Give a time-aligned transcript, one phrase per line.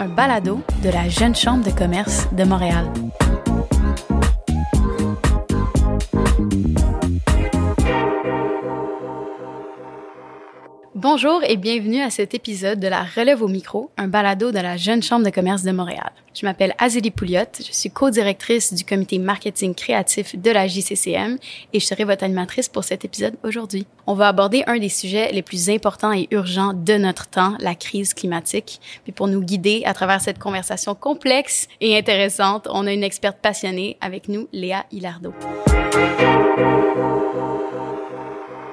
[0.00, 2.90] un balado de la Jeune Chambre de commerce de Montréal.
[11.02, 14.76] Bonjour et bienvenue à cet épisode de la Relève au micro, un balado de la
[14.76, 16.12] Jeune Chambre de commerce de Montréal.
[16.34, 21.38] Je m'appelle Azélie Pouliot, je suis co-directrice du comité marketing créatif de la JCCM
[21.72, 23.86] et je serai votre animatrice pour cet épisode aujourd'hui.
[24.06, 27.74] On va aborder un des sujets les plus importants et urgents de notre temps, la
[27.74, 28.78] crise climatique.
[29.04, 33.38] Puis pour nous guider à travers cette conversation complexe et intéressante, on a une experte
[33.40, 35.32] passionnée avec nous, Léa Hilardo.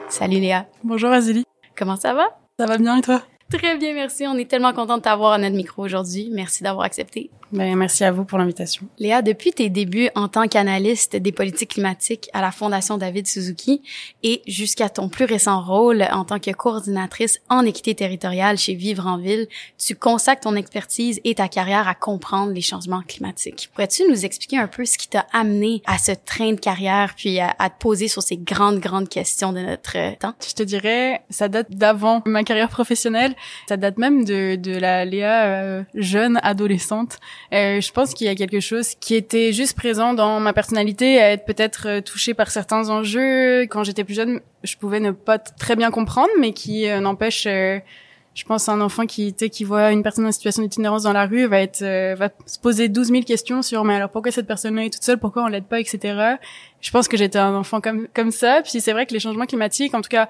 [0.09, 0.65] Salut Léa.
[0.83, 1.45] Bonjour Azélie.
[1.77, 2.27] Comment ça va?
[2.59, 3.21] Ça va bien et toi?
[3.51, 4.25] Très bien, merci.
[4.27, 6.29] On est tellement content de t'avoir à notre micro aujourd'hui.
[6.33, 7.29] Merci d'avoir accepté.
[7.53, 8.87] Ben, merci à vous pour l'invitation.
[8.99, 13.81] Léa, depuis tes débuts en tant qu'analyste des politiques climatiques à la Fondation David Suzuki
[14.21, 19.07] et jusqu'à ton plus récent rôle en tant que coordinatrice en équité territoriale chez Vivre
[19.07, 23.69] en Ville, tu consacres ton expertise et ta carrière à comprendre les changements climatiques.
[23.73, 27.39] Pourrais-tu nous expliquer un peu ce qui t'a amené à ce train de carrière puis
[27.39, 30.33] à, te poser sur ces grandes, grandes questions de notre temps?
[30.45, 33.35] Je te dirais, ça date d'avant ma carrière professionnelle.
[33.67, 37.17] Ça date même de, de la Léa euh, jeune adolescente.
[37.53, 41.19] Euh, je pense qu'il y a quelque chose qui était juste présent dans ma personnalité,
[41.19, 43.61] à être peut-être euh, touchée par certains enjeux.
[43.61, 47.45] Quand j'étais plus jeune, je pouvais ne pas très bien comprendre, mais qui euh, n'empêche,
[47.45, 51.45] je pense, un enfant qui, qui voit une personne en situation d'itinérance dans la rue
[51.47, 51.83] va être,
[52.15, 55.17] va se poser 12 000 questions sur, mais alors pourquoi cette personne-là est toute seule,
[55.17, 56.35] pourquoi on l'aide pas, etc.
[56.81, 58.61] Je pense que j'étais un enfant comme comme ça.
[58.63, 60.29] Puis c'est vrai que les changements climatiques, en tout cas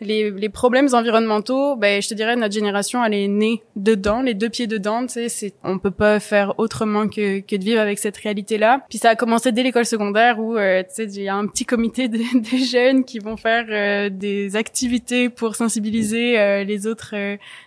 [0.00, 4.34] les, les problèmes environnementaux, ben je te dirais notre génération elle est née dedans, les
[4.34, 5.06] deux pieds dedans.
[5.06, 8.84] Tu sais, on peut pas faire autrement que que de vivre avec cette réalité là.
[8.88, 11.46] Puis ça a commencé dès l'école secondaire où euh, tu sais il y a un
[11.46, 12.18] petit comité de,
[12.50, 17.14] des jeunes qui vont faire euh, des activités pour sensibiliser euh, les autres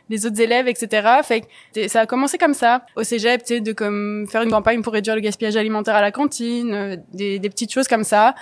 [0.10, 1.08] les autres élèves, etc.
[1.24, 4.52] Fait que ça a commencé comme ça au cégep, tu sais, de comme faire une
[4.52, 8.36] campagne pour réduire le gaspillage alimentaire à la cantine, des, des petites choses comme ça.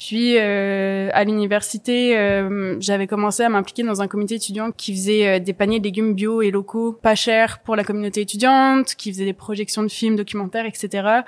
[0.00, 5.28] Puis euh, à l'université, euh, j'avais commencé à m'impliquer dans un comité étudiant qui faisait
[5.28, 9.12] euh, des paniers de légumes bio et locaux pas chers pour la communauté étudiante, qui
[9.12, 11.20] faisait des projections de films, documentaires, etc.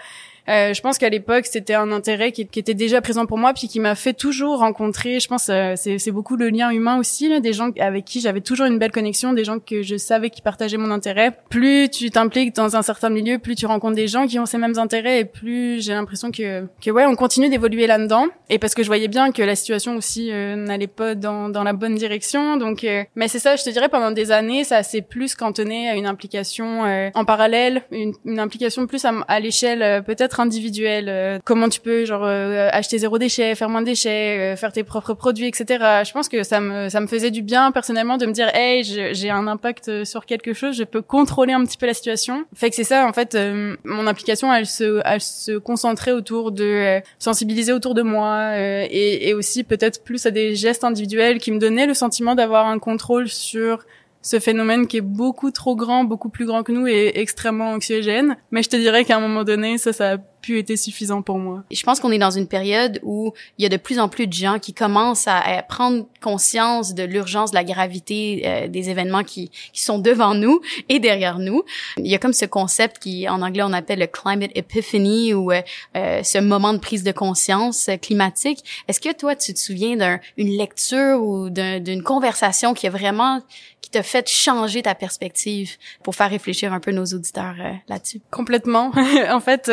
[0.49, 3.53] Euh, je pense qu'à l'époque, c'était un intérêt qui, qui, était déjà présent pour moi,
[3.55, 5.21] puis qui m'a fait toujours rencontrer.
[5.21, 8.41] Je pense euh, c'est, beaucoup le lien humain aussi, là, des gens avec qui j'avais
[8.41, 11.33] toujours une belle connexion, des gens que je savais qui partageaient mon intérêt.
[11.49, 14.59] Plus tu t'impliques dans un certain milieu, plus tu rencontres des gens qui ont ces
[14.59, 18.27] mêmes intérêts, et plus j'ai l'impression que que ouais, on continue d'évoluer là-dedans.
[18.51, 21.63] Et parce que je voyais bien que la situation aussi euh, n'allait pas dans dans
[21.63, 22.57] la bonne direction.
[22.57, 25.89] Donc, euh, mais c'est ça, je te dirais pendant des années, ça s'est plus cantonné
[25.89, 26.83] à une implication
[27.15, 31.06] en parallèle, une, une implication plus à, à l'échelle peut-être individuel.
[31.09, 34.72] Euh, comment tu peux genre euh, acheter zéro déchet, faire moins de déchets, euh, faire
[34.72, 36.03] tes propres produits, etc.
[36.04, 38.84] Je pense que ça me ça me faisait du bien personnellement de me dire hey
[38.84, 42.44] j'ai un impact sur quelque chose, je peux contrôler un petit peu la situation.
[42.54, 43.37] Fait que c'est ça en fait
[43.84, 49.34] mon implication elle se elle se concentrait autour de sensibiliser autour de moi et, et
[49.34, 53.28] aussi peut-être plus à des gestes individuels qui me donnaient le sentiment d'avoir un contrôle
[53.28, 53.84] sur
[54.22, 58.37] ce phénomène qui est beaucoup trop grand, beaucoup plus grand que nous et extrêmement anxiogène.
[58.50, 61.63] Mais je te dirais qu'à un moment donné, ça, ça pu être suffisant pour moi.
[61.71, 64.27] Je pense qu'on est dans une période où il y a de plus en plus
[64.27, 69.25] de gens qui commencent à, prendre conscience de l'urgence, de la gravité euh, des événements
[69.25, 71.63] qui, qui sont devant nous et derrière nous.
[71.97, 75.53] Il y a comme ce concept qui, en anglais, on appelle le climate epiphany ou
[75.53, 75.63] euh,
[75.97, 78.65] euh ce moment de prise de conscience climatique.
[78.89, 79.97] Est-ce que toi, tu te souviens
[80.37, 83.41] d'une lecture ou d'une conversation qui a vraiment
[83.83, 88.21] qui t'a fait changer ta perspective pour faire réfléchir un peu nos auditeurs euh, là-dessus?
[88.31, 88.93] Complètement.
[89.31, 89.69] en fait,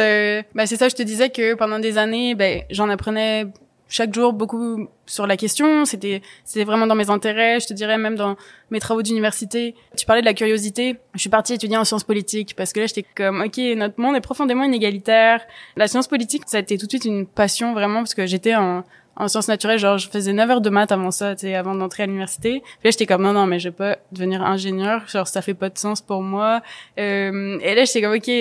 [0.60, 3.48] ben c'est ça, je te disais que pendant des années, ben j'en apprenais
[3.88, 5.86] chaque jour beaucoup sur la question.
[5.86, 7.62] C'était c'était vraiment dans mes intérêts.
[7.62, 8.36] Je te dirais même dans
[8.70, 9.74] mes travaux d'université.
[9.96, 10.98] Tu parlais de la curiosité.
[11.14, 14.18] Je suis partie étudier en sciences politiques parce que là j'étais comme ok notre monde
[14.18, 15.46] est profondément inégalitaire.
[15.78, 18.56] La science politique ça a été tout de suite une passion vraiment parce que j'étais
[18.56, 18.84] en
[19.20, 21.76] en sciences naturelles, genre je faisais 9 heures de maths avant ça, tu sais, avant
[21.76, 22.62] d'entrer à l'université.
[22.62, 25.54] Puis là j'étais comme non non, mais je vais pas devenir ingénieur, genre ça fait
[25.54, 26.62] pas de sens pour moi.
[26.98, 28.32] Euh, et là j'étais comme OK,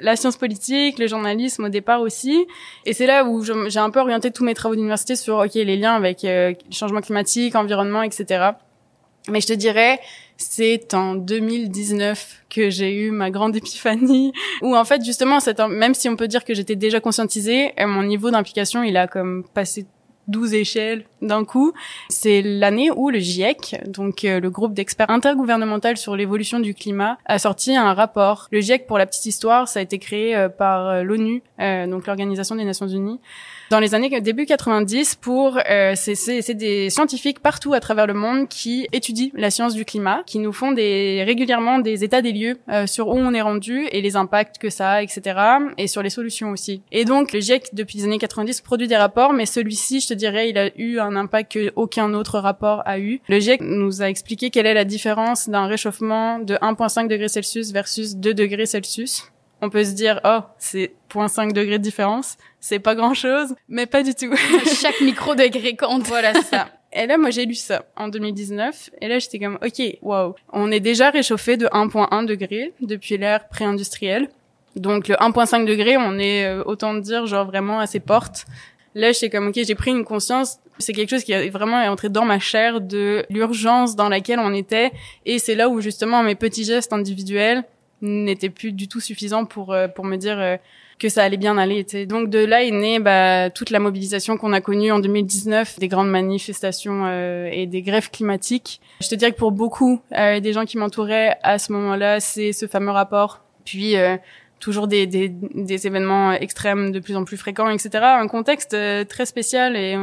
[0.00, 2.46] la science politique, le journalisme au départ aussi.
[2.86, 5.76] Et c'est là où j'ai un peu orienté tous mes travaux d'université sur OK, les
[5.76, 8.52] liens avec euh, changement climatique, environnement, etc.
[9.28, 10.00] Mais je te dirais,
[10.36, 14.32] c'est en 2019 que j'ai eu ma grande épiphanie,
[14.62, 15.38] où en fait justement,
[15.68, 19.06] même si on peut dire que j'étais déjà conscientisée, euh, mon niveau d'implication il a
[19.06, 19.86] comme passé
[20.28, 21.72] 12 échelles d'un coup.
[22.08, 27.18] C'est l'année où le GIEC, donc euh, le groupe d'experts intergouvernemental sur l'évolution du climat,
[27.26, 28.48] a sorti un rapport.
[28.50, 32.06] Le GIEC, pour la petite histoire, ça a été créé euh, par euh, l'ONU, donc
[32.06, 33.20] l'Organisation des Nations Unies,
[33.72, 38.46] dans les années début 90 pour euh, c'est des scientifiques partout à travers le monde
[38.46, 42.58] qui étudient la science du climat, qui nous font des régulièrement des états des lieux
[42.68, 45.40] euh, sur où on est rendu et les impacts que ça a, etc.
[45.78, 46.82] et sur les solutions aussi.
[46.92, 50.14] Et donc le GIEC depuis les années 90 produit des rapports, mais celui-ci, je te
[50.14, 53.22] dirais, il a eu un impact que aucun autre rapport a eu.
[53.30, 57.72] Le GIEC nous a expliqué quelle est la différence d'un réchauffement de 1,5 degrés Celsius
[57.72, 59.32] versus 2 degrés Celsius
[59.62, 63.86] on peut se dire oh c'est 0.5 degrés de différence, c'est pas grand chose, mais
[63.86, 64.34] pas du tout.
[64.80, 66.06] Chaque micro degré compte.
[66.08, 66.68] Voilà ça.
[66.94, 68.90] Et là, moi, j'ai lu ça en 2019.
[69.00, 70.34] Et là, j'étais comme, OK, wow.
[70.52, 74.28] On est déjà réchauffé de 1.1 degré depuis l'ère pré-industrielle.
[74.76, 78.44] Donc, le 1.5 degré, on est, euh, autant dire, genre vraiment à ses portes.
[78.94, 80.58] Là, j'étais comme, OK, j'ai pris une conscience.
[80.78, 84.52] C'est quelque chose qui est vraiment entré dans ma chair de l'urgence dans laquelle on
[84.52, 84.90] était.
[85.24, 87.64] Et c'est là où, justement, mes petits gestes individuels
[88.02, 90.56] n'était plus du tout suffisant pour euh, pour me dire euh,
[90.98, 91.84] que ça allait bien aller.
[92.06, 95.88] Donc de là est née bah, toute la mobilisation qu'on a connue en 2019, des
[95.88, 98.80] grandes manifestations euh, et des grèves climatiques.
[99.00, 102.66] Je te dirais que pour beaucoup des gens qui m'entouraient à ce moment-là, c'est ce
[102.66, 103.40] fameux rapport.
[103.64, 103.94] Puis
[104.62, 107.90] toujours des, des, des, événements extrêmes de plus en plus fréquents, etc.
[108.04, 109.98] Un contexte euh, très spécial et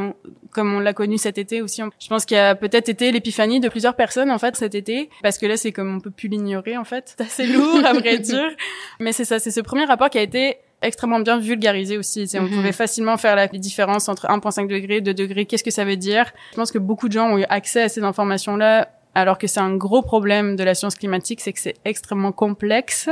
[0.52, 3.60] comme on l'a connu cet été aussi, je pense qu'il y a peut-être été l'épiphanie
[3.60, 6.28] de plusieurs personnes en fait cet été, parce que là c'est comme on peut plus
[6.28, 8.50] l'ignorer en fait, c'est assez lourd à vrai dire,
[9.00, 12.26] mais c'est ça, c'est ce premier rapport qui a été extrêmement bien vulgarisé aussi.
[12.34, 12.50] On mhm.
[12.50, 16.30] pouvait facilement faire la différence entre 1.5 degrés, 2 degrés, qu'est-ce que ça veut dire?
[16.52, 19.60] Je pense que beaucoup de gens ont eu accès à ces informations-là alors que c'est
[19.60, 23.08] un gros problème de la science climatique, c'est que c'est extrêmement complexe.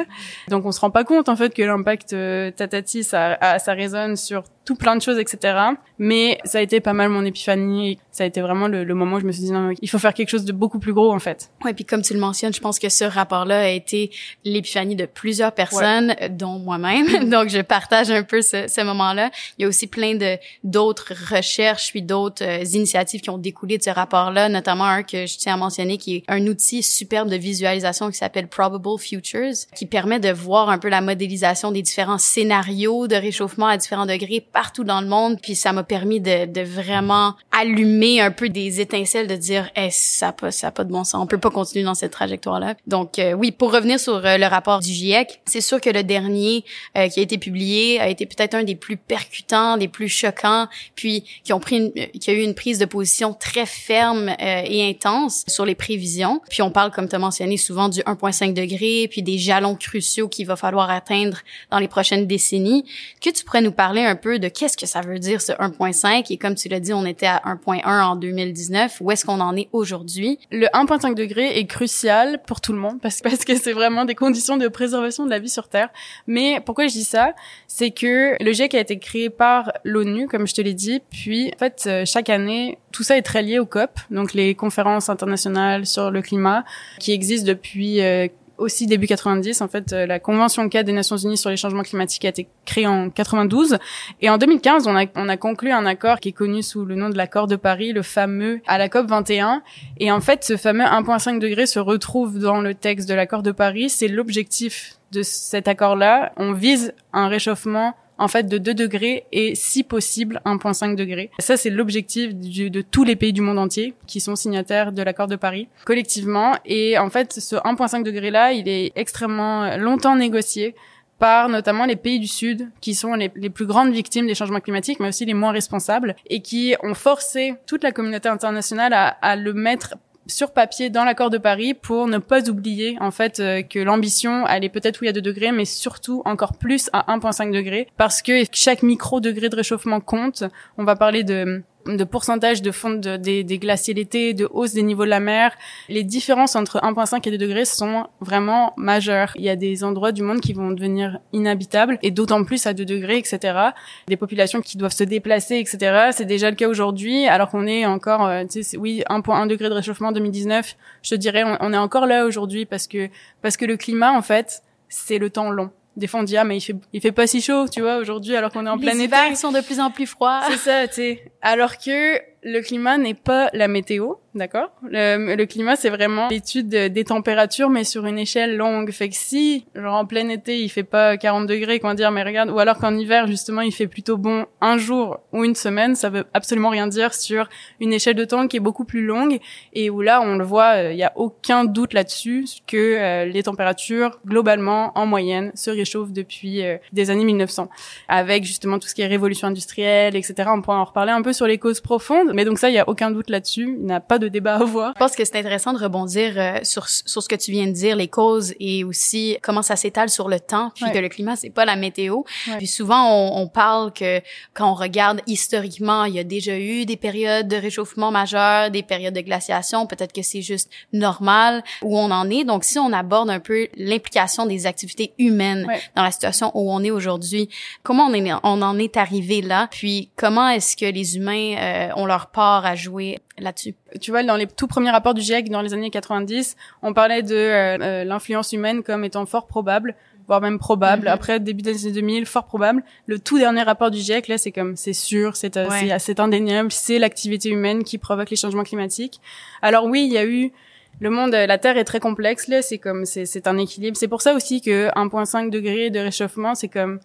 [0.49, 4.17] Donc on se rend pas compte en fait que l'impact euh, tatati ça, ça résonne
[4.17, 5.59] sur tout plein de choses, etc.
[5.99, 7.99] Mais ça a été pas mal mon épiphanie.
[8.11, 10.15] Ça a été vraiment le, moment où je me suis dit non, il faut faire
[10.15, 11.51] quelque chose de beaucoup plus gros en fait.
[11.65, 14.11] Ouais, puis comme tu le mentionnes, je pense que ce rapport-là a été
[14.45, 17.29] l'épiphanie de plusieurs personnes, dont moi-même.
[17.31, 19.31] Donc je partage un peu ce, ce moment-là.
[19.59, 23.79] Il y a aussi plein de d'autres recherches puis d'autres euh, initiatives qui ont découlé
[23.79, 27.29] de ce rapport-là, notamment un que je tiens à mentionner qui est un outil superbe
[27.29, 31.83] de visualisation qui s'appelle Probable Futures, qui permet de voir un peu la modélisation des
[31.83, 36.21] différents scénarios de réchauffement à différents degrés partout dans le monde, puis ça m'a permis
[36.21, 40.93] de, de, vraiment allumer un peu des étincelles de dire ça pas ça pas de
[40.93, 42.75] bon sens, on peut pas continuer dans cette trajectoire là.
[42.87, 46.03] Donc euh, oui, pour revenir sur euh, le rapport du GIEC, c'est sûr que le
[46.03, 46.65] dernier
[46.97, 50.69] euh, qui a été publié a été peut-être un des plus percutants, des plus choquants,
[50.95, 54.89] puis qui ont pris une, qui a eu une prise de position très ferme et
[54.89, 56.41] intense sur les prévisions.
[56.51, 60.29] Puis on parle comme tu as mentionné souvent du 1.5 degré, puis des jalons cruciaux
[60.29, 61.39] qu'il va falloir atteindre
[61.71, 62.85] dans les prochaines décennies.
[63.21, 65.78] Que tu pourrais nous parler un peu de qu'est-ce que ça veut dire ce 1.5
[65.87, 68.99] et comme tu l'as dit, on était à 1.1 en 2019.
[69.01, 70.39] Où est-ce qu'on en est aujourd'hui?
[70.51, 74.15] Le 1.5 degré est crucial pour tout le monde parce, parce que c'est vraiment des
[74.15, 75.89] conditions de préservation de la vie sur Terre.
[76.27, 77.35] Mais pourquoi je dis ça?
[77.67, 81.53] C'est que le GIEC a été créé par l'ONU, comme je te l'ai dit, puis
[81.55, 85.09] en fait euh, chaque année tout ça est très lié au COP, donc les conférences
[85.09, 86.65] internationales sur le climat
[86.99, 88.29] qui existent depuis euh,
[88.59, 89.63] aussi début 90.
[89.63, 92.49] En fait, euh, la Convention 4 des Nations Unies sur les changements climatiques a été
[92.67, 93.79] créée en 92.
[94.21, 96.95] Et en 2015, on a, on a conclu un accord qui est connu sous le
[96.95, 99.63] nom de l'accord de Paris, le fameux à la COP 21.
[99.99, 103.53] Et en fait, ce fameux 1,5 degré se retrouve dans le texte de l'accord de
[103.53, 103.89] Paris.
[103.89, 106.33] C'est l'objectif de cet accord-là.
[106.37, 111.31] On vise un réchauffement en fait de 2 degrés et si possible 1.5 degrés.
[111.39, 115.27] Ça c'est l'objectif de tous les pays du monde entier qui sont signataires de l'accord
[115.27, 120.75] de Paris collectivement et en fait ce 1.5 degré là, il est extrêmement longtemps négocié
[121.19, 125.01] par notamment les pays du Sud, qui sont les, plus grandes victimes des changements climatiques,
[125.01, 129.53] mais aussi les moins responsables, et qui ont forcé toute la communauté internationale à le
[129.53, 129.97] mettre
[130.29, 134.47] sur papier dans l'accord de Paris pour ne pas oublier en fait euh, que l'ambition
[134.47, 138.23] elle est peut-être oui à 2 degrés mais surtout encore plus à 1.5 degrés parce
[138.23, 140.45] que chaque micro degré de réchauffement compte.
[140.77, 141.63] On va parler de
[141.97, 145.53] de pourcentage de fonte des, des glaciers l'été, de hausse des niveaux de la mer.
[145.89, 149.33] Les différences entre 1,5 et 2 degrés sont vraiment majeures.
[149.37, 152.75] Il y a des endroits du monde qui vont devenir inhabitables et d'autant plus à
[152.75, 153.59] 2 degrés, etc.
[154.07, 156.11] Des populations qui doivent se déplacer, etc.
[156.13, 159.69] C'est déjà le cas aujourd'hui, alors qu'on est encore, euh, tu sais, oui, 1,1 degré
[159.69, 160.77] de réchauffement en 2019.
[161.03, 163.09] Je te dirais, on, on est encore là aujourd'hui parce que
[163.43, 166.45] parce que le climat, en fait, c'est le temps long des fois on dit ah
[166.45, 168.79] mais il fait il fait pas si chaud tu vois aujourd'hui alors qu'on est en
[168.79, 168.99] plein été.
[168.99, 170.41] Les hivers sont de plus en plus froids.
[170.49, 174.71] C'est ça tu sais Alors que le climat n'est pas la météo, d'accord?
[174.83, 178.91] Le, le, climat, c'est vraiment l'étude des températures, mais sur une échelle longue.
[178.93, 182.23] Fait que si, genre en plein été, il fait pas 40 degrés, qu'on dire, mais
[182.23, 185.97] regarde, ou alors qu'en hiver, justement, il fait plutôt bon un jour ou une semaine,
[185.97, 187.49] ça veut absolument rien dire sur
[187.81, 189.39] une échelle de temps qui est beaucoup plus longue
[189.73, 193.25] et où là, on le voit, il euh, y a aucun doute là-dessus que euh,
[193.25, 197.69] les températures, globalement, en moyenne, se réchauffent depuis euh, des années 1900.
[198.09, 200.49] Avec justement tout ce qui est révolution industrielle, etc.
[200.53, 202.79] On pourra en reparler un peu sur les causes profondes, mais donc ça, il y
[202.79, 203.77] a aucun doute là-dessus.
[203.79, 204.93] Il n'y a pas de débat à avoir.
[204.95, 207.73] Je pense que c'est intéressant de rebondir euh, sur sur ce que tu viens de
[207.73, 211.37] dire, les causes et aussi comment ça s'étale sur le temps, puis que le climat
[211.37, 212.23] c'est pas la météo.
[212.59, 214.21] Puis souvent on, on, parle que
[214.55, 218.83] quand on regarde historiquement, il y a déjà eu des périodes de réchauffement majeur, des
[218.83, 219.87] périodes de glaciation.
[219.87, 222.45] Peut-être que c'est juste normal où on en est.
[222.45, 226.83] Donc si on aborde un peu l'implication des activités humaines dans la situation où on
[226.83, 227.49] est aujourd'hui,
[227.83, 231.89] comment on, est, on en est arrivé là, puis comment est-ce que les humains euh,
[231.97, 233.75] ont leur part à jouer là-dessus.
[234.01, 237.23] Tu vois, dans les tout premiers rapports du GIEC dans les années 90, on parlait
[237.23, 239.95] de euh, euh, l'influence humaine comme étant fort probable,
[240.27, 241.07] voire même probable.
[241.07, 241.13] Mm-hmm.
[241.13, 242.83] Après, début des années 2000, fort probable.
[243.07, 245.59] Le tout dernier rapport du GIEC, là, c'est comme, c'est sûr, c'est
[245.99, 249.21] c'est indéniable, c'est l'activité humaine qui provoque les changements climatiques.
[249.63, 250.53] Alors oui, il y a eu
[251.01, 252.61] le monde, la Terre est très complexe là.
[252.63, 253.97] C'est comme, c'est un équilibre.
[253.97, 256.99] C'est pour ça aussi que 1,5 degré de réchauffement, c'est comme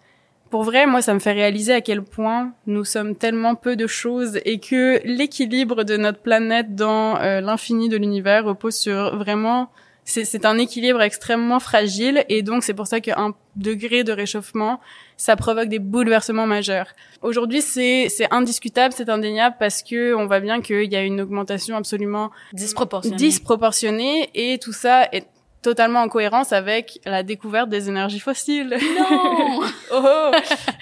[0.54, 3.88] pour vrai, moi, ça me fait réaliser à quel point nous sommes tellement peu de
[3.88, 9.68] choses et que l'équilibre de notre planète dans euh, l'infini de l'univers repose sur vraiment
[10.04, 14.78] c'est un équilibre extrêmement fragile et donc c'est pour ça qu'un degré de réchauffement,
[15.16, 16.88] ça provoque des bouleversements majeurs.
[17.22, 21.20] Aujourd'hui, c'est c'est indiscutable, c'est indéniable parce que on voit bien qu'il y a une
[21.20, 23.16] augmentation absolument disproportionnée.
[23.16, 25.26] disproportionnée et tout ça est
[25.64, 28.76] totalement en cohérence avec la découverte des énergies fossiles.
[28.98, 29.60] Non
[29.92, 30.30] oh, oh.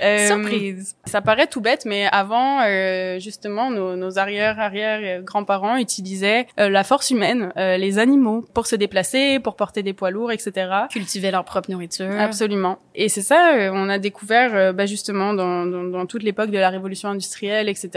[0.02, 6.68] Euh, Surprise Ça paraît tout bête, mais avant, euh, justement, nos, nos arrière-arrière-grands-parents utilisaient euh,
[6.68, 10.68] la force humaine, euh, les animaux, pour se déplacer, pour porter des poids lourds, etc.
[10.90, 12.10] Cultiver leur propre nourriture.
[12.18, 12.78] Absolument.
[12.96, 16.58] Et c'est ça, euh, on a découvert, bah, justement, dans, dans, dans toute l'époque de
[16.58, 17.90] la révolution industrielle, etc.,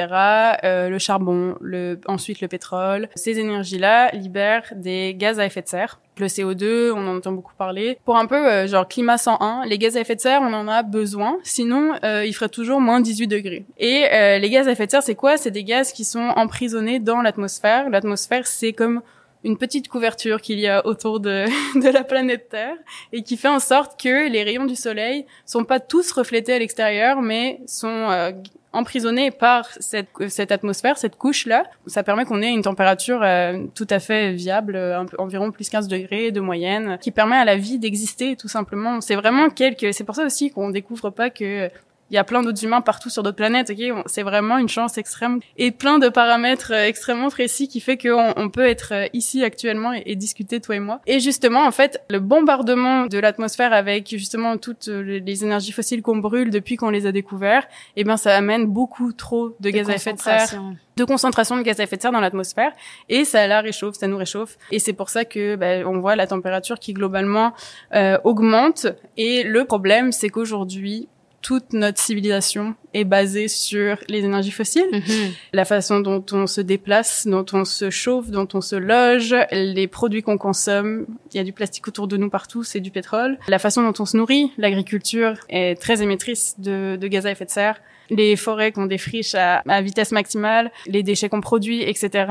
[0.64, 3.10] le charbon, le, ensuite le pétrole.
[3.16, 7.54] Ces énergies-là libèrent des gaz à effet de serre le CO2, on en entend beaucoup
[7.58, 7.98] parler.
[8.06, 10.68] Pour un peu euh, genre climat 101, les gaz à effet de serre, on en
[10.68, 13.66] a besoin, sinon euh, il ferait toujours moins 18 degrés.
[13.78, 15.38] Et euh, les gaz à effet de serre, c'est quoi?
[15.38, 17.90] C'est des gaz qui sont emprisonnés dans l'atmosphère.
[17.90, 19.02] L'atmosphère, c'est comme
[19.44, 21.46] une petite couverture qu'il y a autour de,
[21.80, 22.78] de la planète Terre
[23.14, 26.60] et qui fait en sorte que les rayons du soleil sont pas tous reflétés à
[26.60, 28.34] l'extérieur, mais sont
[28.76, 31.64] emprisonné par cette, cette atmosphère, cette couche-là.
[31.88, 34.78] Ça permet qu'on ait une température euh, tout à fait viable,
[35.18, 39.02] environ plus 15 degrés de moyenne, qui permet à la vie d'exister tout simplement.
[39.02, 39.92] C'est vraiment quelque...
[39.92, 41.70] C'est pour ça aussi qu'on découvre pas que
[42.12, 43.70] il y a plein d'autres humains partout sur d'autres planètes.
[43.70, 45.40] Okay c'est vraiment une chance extrême.
[45.58, 49.44] Et plein de paramètres euh, extrêmement précis qui fait qu'on on peut être euh, ici
[49.44, 51.02] actuellement et, discuter toi et moi.
[51.08, 56.02] Et justement, en fait, le bombardement de l'atmosphère avec justement toutes euh, les énergies fossiles
[56.02, 59.90] qu'on brûle depuis qu'on les a découverts, eh ben ça amène beaucoup trop de, gaz
[59.90, 60.62] à effet de serre.
[60.96, 62.72] de concentration de gaz à effet de serre dans l'atmosphère.
[63.10, 64.58] Et ça la réchauffe, ça nous réchauffe.
[64.72, 67.54] Et c'est pour ça que bah, on voit la température qui globalement
[67.94, 68.88] euh, augmente.
[69.18, 71.10] Et le problème c'est qu'aujourd'hui
[71.46, 75.32] toute notre civilisation est basée sur les énergies fossiles, mhm.
[75.54, 79.86] la façon dont on se déplace, dont on se chauffe, dont on se loge, les
[79.86, 81.06] produits qu'on consomme.
[81.32, 83.38] Il y a du plastique autour de nous partout, c'est du pétrole.
[83.48, 87.46] La façon dont on se nourrit, l'agriculture est très émettrice de, de, gaz à effet
[87.46, 87.80] de serre.
[88.10, 92.26] Les forêts qu'on défriche à, à, vitesse maximale, les déchets qu'on produit, etc.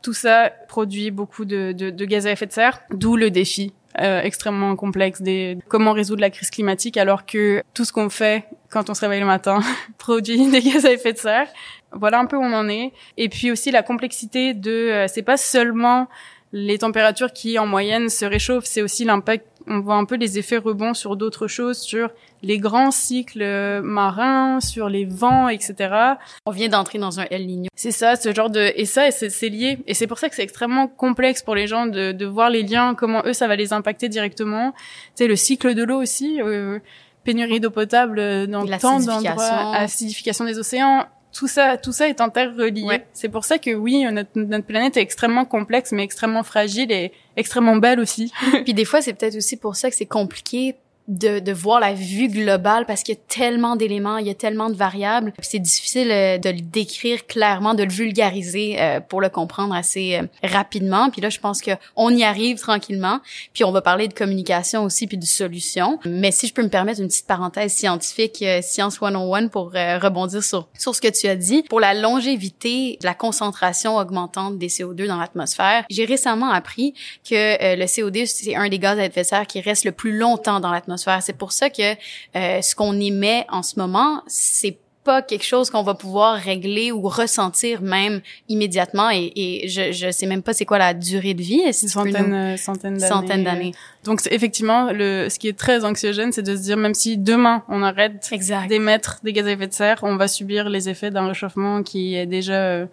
[0.00, 3.72] Tout ça produit beaucoup de, de, de gaz à effet de serre, d'où le défi
[3.98, 8.44] euh, extrêmement complexe des comment résoudre la crise climatique alors que tout ce qu'on fait
[8.70, 9.60] quand on se réveille le matin
[9.98, 11.48] produit des gaz à effet de serre.
[11.92, 12.92] Voilà un peu où on en est.
[13.16, 16.08] Et puis aussi la complexité de euh, c'est pas seulement
[16.52, 20.38] les températures qui en moyenne se réchauffent, c'est aussi l'impact on voit un peu les
[20.38, 22.10] effets rebonds sur d'autres choses, sur
[22.42, 26.16] les grands cycles marins, sur les vents, etc.
[26.46, 27.68] On vient d'entrer dans un El Niño.
[27.76, 30.42] C'est ça, ce genre de et ça c'est lié et c'est pour ça que c'est
[30.42, 33.72] extrêmement complexe pour les gens de, de voir les liens, comment eux ça va les
[33.72, 34.72] impacter directement.
[34.72, 34.78] Tu
[35.16, 36.40] sais le cycle de l'eau aussi.
[36.42, 36.78] Euh,
[37.24, 43.02] pénurie d'eau potable dans tant d'endroits, acidification des océans, tout ça, tout ça est interrelié.
[43.12, 47.12] C'est pour ça que oui, notre, notre, planète est extrêmement complexe, mais extrêmement fragile et
[47.36, 48.32] extrêmement belle aussi.
[48.64, 50.76] Puis des fois, c'est peut-être aussi pour ça que c'est compliqué
[51.08, 54.34] de, de voir la vue globale parce qu'il y a tellement d'éléments, il y a
[54.34, 55.32] tellement de variables.
[55.40, 60.16] C'est difficile euh, de le décrire clairement, de le vulgariser euh, pour le comprendre assez
[60.16, 61.10] euh, rapidement.
[61.10, 63.20] Puis là, je pense que on y arrive tranquillement.
[63.52, 65.98] Puis on va parler de communication aussi puis de solutions.
[66.04, 70.68] Mais si je peux me permettre une petite parenthèse scientifique, Science 101 pour rebondir sur,
[70.78, 71.64] sur ce que tu as dit.
[71.68, 76.94] Pour la longévité la concentration augmentante des CO2 dans l'atmosphère, j'ai récemment appris
[77.28, 80.16] que le CO2, c'est un des gaz à effet de serre qui reste le plus
[80.16, 81.94] longtemps dans l'atmosphère c'est pour ça que
[82.36, 86.92] euh, ce qu'on émet en ce moment, c'est pas quelque chose qu'on va pouvoir régler
[86.92, 91.34] ou ressentir même immédiatement et, et je je sais même pas c'est quoi la durée
[91.34, 93.72] de vie si centaines euh, centaines d'années.
[94.04, 97.62] donc effectivement le ce qui est très anxiogène c'est de se dire même si demain
[97.68, 98.28] on arrête
[98.68, 102.18] d'émettre des gaz à effet de serre on va subir les effets d'un réchauffement qui
[102.18, 102.86] a déjà euh,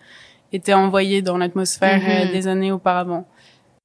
[0.53, 2.31] été envoyé dans l'atmosphère mm-hmm.
[2.31, 3.27] des années auparavant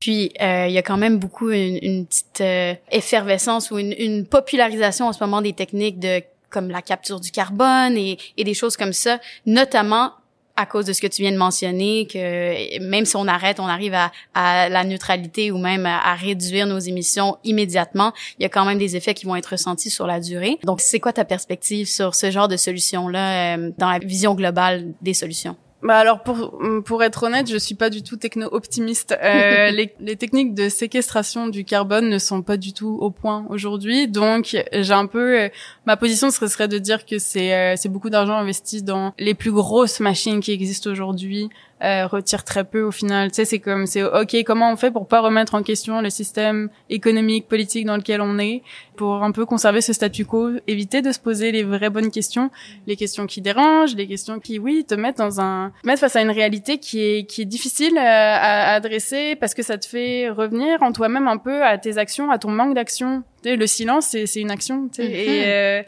[0.03, 3.95] puis euh, il y a quand même beaucoup une, une petite euh, effervescence ou une,
[3.97, 8.43] une, popularisation en ce moment des techniques de comme la capture du carbone et, et
[8.43, 10.11] des choses comme ça, notamment
[10.57, 13.69] à cause de ce que tu viens de mentionner, que même si on arrête, on
[13.69, 18.49] arrive à, à la neutralité ou même à, réduire nos émissions immédiatement, il y a
[18.49, 20.59] quand même des effets qui vont être ressentis sur la durée.
[20.65, 24.95] Donc, c'est quoi ta perspective sur ce genre de solution-là euh, dans la vision globale
[25.01, 25.57] des solutions?
[25.83, 29.17] Bah alors pour pour être honnête, je suis pas du tout techno optimiste.
[29.21, 33.45] Euh, les, les techniques de séquestration du carbone ne sont pas du tout au point
[33.49, 35.49] aujourd'hui, donc j'ai un peu euh,
[35.85, 39.35] ma position serait, serait de dire que c'est euh, c'est beaucoup d'argent investi dans les
[39.35, 41.51] plus grosses machines qui existent aujourd'hui
[41.83, 43.31] euh, retire très peu au final.
[43.31, 46.11] Tu sais, c'est comme, c'est ok, comment on fait pour pas remettre en question le
[46.11, 48.63] système économique, politique dans lequel on est,
[48.97, 52.51] pour un peu conserver ce statu quo, éviter de se poser les vraies bonnes questions,
[52.87, 56.23] les questions qui dérangent, les questions qui, oui, te mettent dans un, mettre face à
[56.23, 60.29] une réalité qui est qui est difficile euh, à, adresser parce que ça te fait
[60.29, 63.23] revenir en toi-même un peu à tes actions, à ton manque d'action.
[63.45, 64.89] Le silence, c'est c'est une action.
[64.89, 65.45] Tu sais, et mm-hmm.
[65.47, 65.83] euh,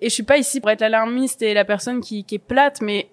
[0.00, 2.80] et je suis pas ici pour être l'alarmiste et la personne qui, qui est plate,
[2.80, 3.08] mais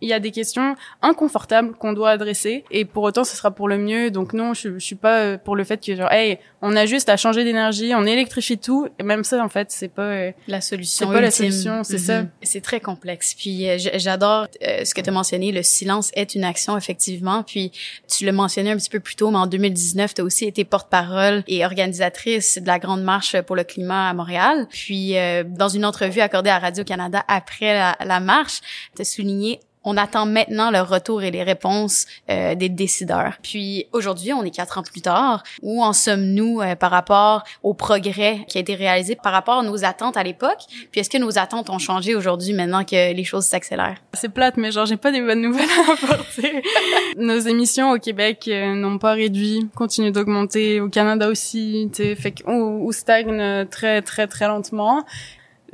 [0.00, 3.68] il y a des questions inconfortables qu'on doit adresser et pour autant ce sera pour
[3.68, 4.10] le mieux.
[4.10, 6.84] Donc non je, je suis pas euh, pour le fait que genre hey on a
[6.84, 8.88] juste à changer d'énergie on électrifie tout.
[8.98, 11.98] Et même ça en fait c'est pas euh, la solution c'est pas la solution c'est
[11.98, 12.22] ça.
[12.22, 12.30] Mhm.
[12.42, 13.34] c'est très complexe.
[13.34, 17.42] Puis euh, j'adore ce que tu as mentionné le silence est une action effectivement.
[17.42, 17.72] Puis
[18.08, 20.64] tu l'as mentionné un petit peu plus tôt mais en 2019 tu as aussi été
[20.64, 24.66] porte-parole et organisatrice de la grande marche pour le climat à Montréal.
[24.70, 25.14] Puis
[25.46, 28.60] dans une entrevue accordée à Radio Canada après la, la marche
[28.94, 33.34] tu as souligné on attend maintenant le retour et les réponses euh, des décideurs.
[33.42, 35.42] Puis aujourd'hui, on est quatre ans plus tard.
[35.62, 39.62] Où en sommes-nous euh, par rapport au progrès qui a été réalisé par rapport à
[39.62, 40.60] nos attentes à l'époque?
[40.90, 43.98] Puis est-ce que nos attentes ont changé aujourd'hui maintenant que les choses s'accélèrent?
[44.14, 46.62] C'est plate, mais genre j'ai pas des bonnes nouvelles à apporter.
[47.16, 50.80] nos émissions au Québec euh, n'ont pas réduit, continuent d'augmenter.
[50.80, 55.04] Au Canada aussi, fait ou, ou stagnent très très très lentement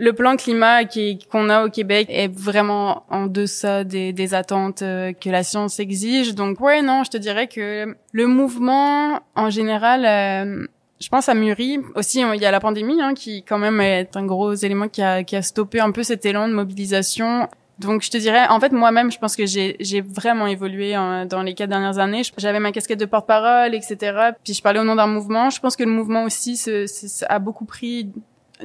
[0.01, 0.85] le plan climat
[1.31, 6.35] qu'on a au Québec est vraiment en deçà des, attentes euh, que la science exige.
[6.35, 10.67] Donc ouais, non, je te dirais que le mouvement en général, euh,
[11.01, 11.81] je pense a mûri.
[11.97, 15.03] Aussi, il y a la pandémie hein, qui quand même est un gros élément qui
[15.03, 17.47] a, stoppé un peu cet élan de mobilisation.
[17.79, 21.27] Donc je te dirais, en fait moi-même, je pense que j'ai j'ai vraiment évolué hein,
[21.27, 22.23] dans les quatre dernières années.
[22.39, 24.31] J'avais ma casquette de porte-parole, etc.
[24.45, 25.51] Puis je parlais au nom d'un mouvement.
[25.51, 26.87] Je pense que le mouvement aussi se,
[27.29, 28.11] a beaucoup pris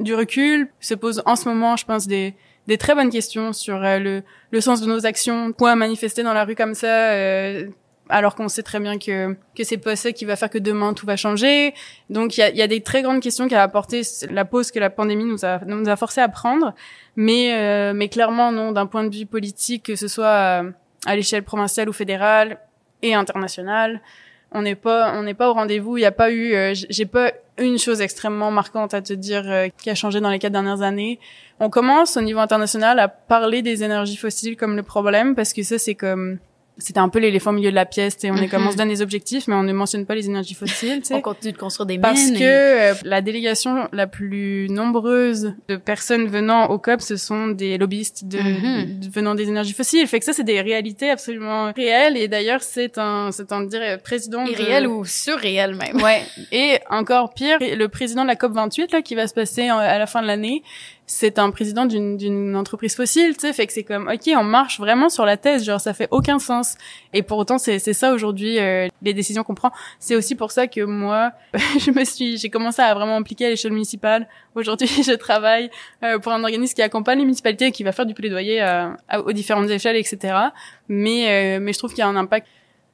[0.00, 2.34] du recul, se pose en ce moment, je pense, des,
[2.66, 6.32] des très bonnes questions sur euh, le, le sens de nos actions, quoi manifester dans
[6.32, 7.68] la rue comme ça, euh,
[8.08, 10.94] alors qu'on sait très bien que que c'est pas ça qui va faire que demain
[10.94, 11.74] tout va changer.
[12.08, 14.70] Donc il y a, y a des très grandes questions qui a apporté la pause
[14.70, 16.72] que la pandémie nous a nous a forcé à prendre,
[17.16, 20.62] mais euh, mais clairement non d'un point de vue politique que ce soit
[21.06, 22.58] à l'échelle provinciale ou fédérale
[23.02, 24.00] et internationale,
[24.52, 25.96] on n'est pas on n'est pas au rendez-vous.
[25.96, 29.44] Il n'y a pas eu, euh, j'ai pas une chose extrêmement marquante à te dire
[29.46, 31.18] euh, qui a changé dans les quatre dernières années.
[31.60, 35.62] On commence au niveau international à parler des énergies fossiles comme le problème parce que
[35.62, 36.38] ça c'est comme
[36.78, 38.76] c'était un peu l'éléphant au milieu de la pièce et on est comme on se
[38.76, 41.86] donne des objectifs mais on ne mentionne pas les énergies fossiles on continue de construire
[41.86, 47.16] des parce que euh, la délégation la plus nombreuse de personnes venant au COP ce
[47.16, 49.10] sont des lobbyistes de, mm-hmm.
[49.10, 50.06] venant des énergies fossiles.
[50.06, 52.16] Fait que ça c'est des réalités absolument réelles.
[52.16, 56.02] Et d'ailleurs c'est un c'est un dire président irréel ou surréel même.
[56.02, 56.22] Ouais.
[56.52, 59.98] Et encore pire le président de la COP 28 là qui va se passer à
[59.98, 60.62] la fin de l'année
[61.06, 64.80] c'est un président d'une entreprise fossile, tu sais, fait que c'est comme OK, on marche
[64.80, 66.76] vraiment sur la thèse, genre ça fait aucun sens.
[67.12, 69.70] Et pour autant c'est ça aujourd'hui euh, les décisions qu'on prend.
[70.00, 73.50] C'est aussi pour ça que moi je me suis j'ai commencé à vraiment impliquer à
[73.50, 74.28] l'échelle municipale.
[74.56, 75.70] Aujourd'hui, je travaille
[76.02, 78.88] euh, pour un organisme qui accompagne les municipalités et qui va faire du plaidoyer euh,
[79.24, 80.34] aux différentes échelles, etc.
[80.88, 82.46] Mais mais je trouve qu'il y a un impact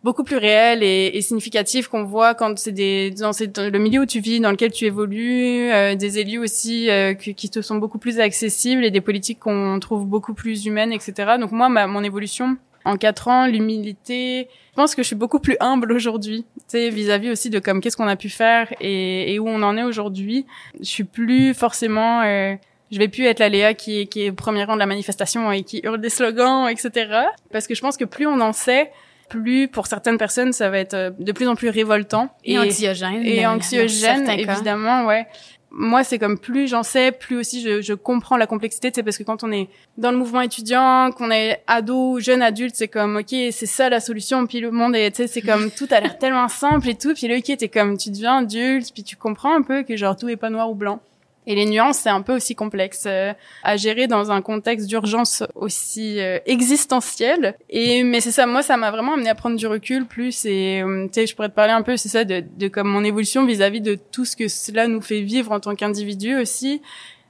[0.04, 2.72] beaucoup plus réel et, significatif qu'on voit quand c'est
[3.10, 7.14] dans, le milieu où tu vis, dans lequel tu évolues, euh, des élus aussi euh,
[7.14, 11.34] qui, te sont beaucoup plus accessibles et des politiques qu'on trouve beaucoup plus humaines, etc.
[11.38, 14.48] Donc moi, ma, mon évolution en quatre ans, l'humilité.
[14.70, 17.80] Je pense que je suis beaucoup plus humble aujourd'hui, tu sais, vis-à-vis aussi de comme
[17.80, 20.46] qu'est-ce qu'on a pu faire et, et, où on en est aujourd'hui.
[20.80, 22.56] Je suis plus forcément euh,
[22.92, 25.50] je vais plus être la Léa qui, qui est au premier rang de la manifestation
[25.50, 27.10] et qui hurle des slogans, etc.
[27.50, 28.90] Parce que je pense que plus on en sait,
[29.32, 32.28] plus pour certaines personnes ça va être euh, de plus en plus révoltant.
[32.44, 35.26] Et, anxiogène et anxiogène évidemment ouais.
[35.70, 38.92] Moi c'est comme plus j'en sais plus aussi je, je comprends la complexité.
[38.94, 42.74] C'est parce que quand on est dans le mouvement étudiant qu'on est ado jeune adulte
[42.76, 44.46] c'est comme ok c'est ça la solution.
[44.46, 47.14] Puis le monde est tu sais c'est comme tout a l'air tellement simple et tout.
[47.14, 50.14] Puis le ok t'es comme tu deviens adulte puis tu comprends un peu que genre
[50.14, 51.00] tout est pas noir ou blanc
[51.46, 53.32] et les nuances, c'est un peu aussi complexe euh,
[53.64, 57.56] à gérer dans un contexte d'urgence aussi euh, existentiel.
[57.68, 60.44] Et mais c'est ça, moi, ça m'a vraiment amené à prendre du recul plus.
[60.44, 62.88] Et euh, tu sais, je pourrais te parler un peu, c'est ça, de, de comme
[62.88, 66.80] mon évolution vis-à-vis de tout ce que cela nous fait vivre en tant qu'individu aussi.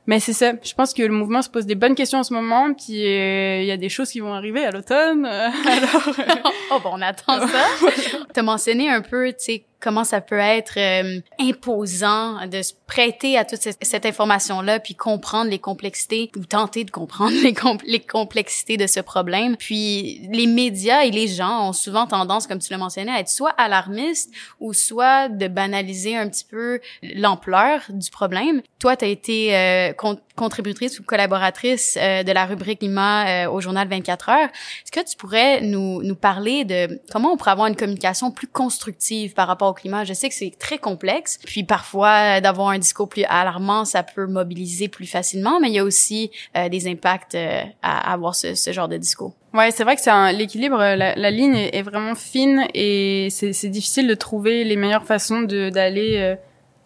[0.07, 0.53] Mais c'est ça.
[0.63, 3.65] Je pense que le mouvement se pose des bonnes questions en ce moment, puis il
[3.65, 5.25] y a des choses qui vont arriver à l'automne.
[5.27, 6.09] alors,
[6.73, 7.65] oh bon, on attend ça.
[8.35, 13.37] T'as mentionné un peu, tu sais, comment ça peut être euh, imposant de se prêter
[13.37, 17.55] à toute cette, information-là, puis comprendre les complexités ou tenter de comprendre les,
[17.87, 19.57] les complexités de ce problème.
[19.57, 23.29] Puis les médias et les gens ont souvent tendance, comme tu l'as mentionné, à être
[23.29, 28.63] soit alarmistes ou soit de banaliser un petit peu l'ampleur du problème.
[28.79, 29.93] Toi, tu as été euh,
[30.37, 34.49] contributrice ou collaboratrice euh, de la rubrique climat au journal 24 heures.
[34.49, 38.47] Est-ce que tu pourrais nous, nous parler de comment on pourrait avoir une communication plus
[38.47, 40.05] constructive par rapport climat?
[40.05, 41.39] Je sais que c'est très complexe.
[41.45, 45.79] Puis parfois, d'avoir un discours plus alarmant, ça peut mobiliser plus facilement, mais il y
[45.79, 49.35] a aussi euh, des impacts euh, à avoir ce, ce, genre de discours.
[49.55, 54.07] Ouais, c'est vrai que c'est l'équilibre, la, la, ligne est vraiment fine et c'est difficile
[54.07, 56.37] de trouver les meilleures façons d'aller euh,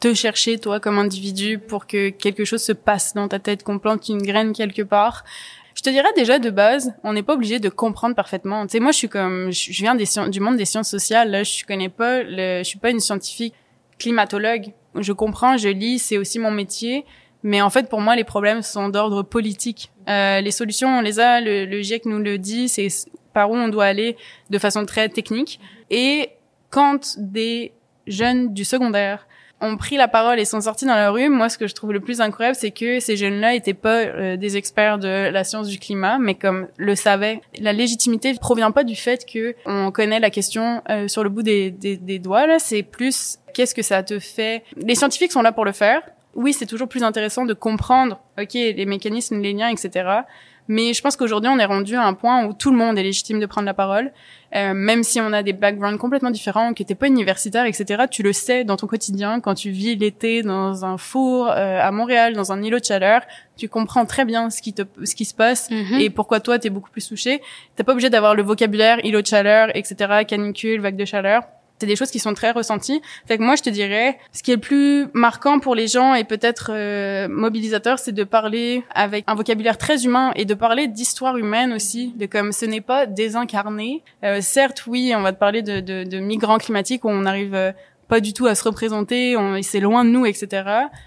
[0.01, 3.79] te chercher toi comme individu pour que quelque chose se passe dans ta tête, qu'on
[3.79, 5.25] plante une graine quelque part.
[5.75, 8.67] Je te dirais déjà de base, on n'est pas obligé de comprendre parfaitement.
[8.67, 11.31] Tu sais, moi, je suis comme, je viens du monde des sciences sociales.
[11.31, 13.55] Là, je connais pas, le, je suis pas une scientifique
[13.99, 14.73] climatologue.
[14.95, 17.05] Je comprends, je lis, c'est aussi mon métier.
[17.43, 19.93] Mais en fait, pour moi, les problèmes sont d'ordre politique.
[20.09, 21.43] Euh, les solutions, on les a.
[21.43, 22.69] Le, le GIEC nous le dit.
[22.69, 22.89] C'est
[23.35, 24.17] par où on doit aller
[24.49, 25.61] de façon très technique.
[25.91, 26.31] Et
[26.71, 27.73] quand des
[28.07, 29.26] jeunes du secondaire
[29.61, 31.92] ont pris la parole et sont sortis dans la rue, moi, ce que je trouve
[31.92, 35.69] le plus incroyable, c'est que ces jeunes-là étaient pas euh, des experts de la science
[35.69, 37.40] du climat, mais comme le savaient.
[37.59, 41.42] La légitimité provient pas du fait que on connaît la question euh, sur le bout
[41.42, 42.47] des, des, des doigts.
[42.47, 44.62] Là, c'est plus qu'est-ce que ça te fait?
[44.77, 46.03] Les scientifiques sont là pour le faire.
[46.35, 50.21] Oui, c'est toujours plus intéressant de comprendre, ok, les mécanismes, les liens, etc.
[50.68, 53.02] Mais je pense qu'aujourd'hui, on est rendu à un point où tout le monde est
[53.02, 54.12] légitime de prendre la parole,
[54.55, 58.05] euh, même si on a des backgrounds complètement différents, que t'es pas universitaire, etc.
[58.11, 61.90] Tu le sais dans ton quotidien quand tu vis l'été dans un four euh, à
[61.90, 63.22] Montréal, dans un îlot de chaleur,
[63.57, 66.00] tu comprends très bien ce qui te, ce qui se passe mm-hmm.
[66.00, 67.40] et pourquoi toi t'es beaucoup plus touché.
[67.74, 70.24] T'es pas obligé d'avoir le vocabulaire îlot de chaleur, etc.
[70.26, 71.42] Canicule, vague de chaleur
[71.79, 73.03] c'est des choses qui sont très ressenties.
[73.27, 76.15] Fait que moi, je te dirais, ce qui est le plus marquant pour les gens
[76.15, 80.89] et peut-être euh, mobilisateur, c'est de parler avec un vocabulaire très humain et de parler
[80.89, 84.03] d'histoire humaine aussi, de comme ce n'est pas désincarné.
[84.25, 87.55] Euh, certes, oui, on va te parler de, de, de migrants climatiques où on arrive
[87.55, 87.73] euh,
[88.09, 90.65] pas du tout à se représenter, on, c'est loin de nous, etc.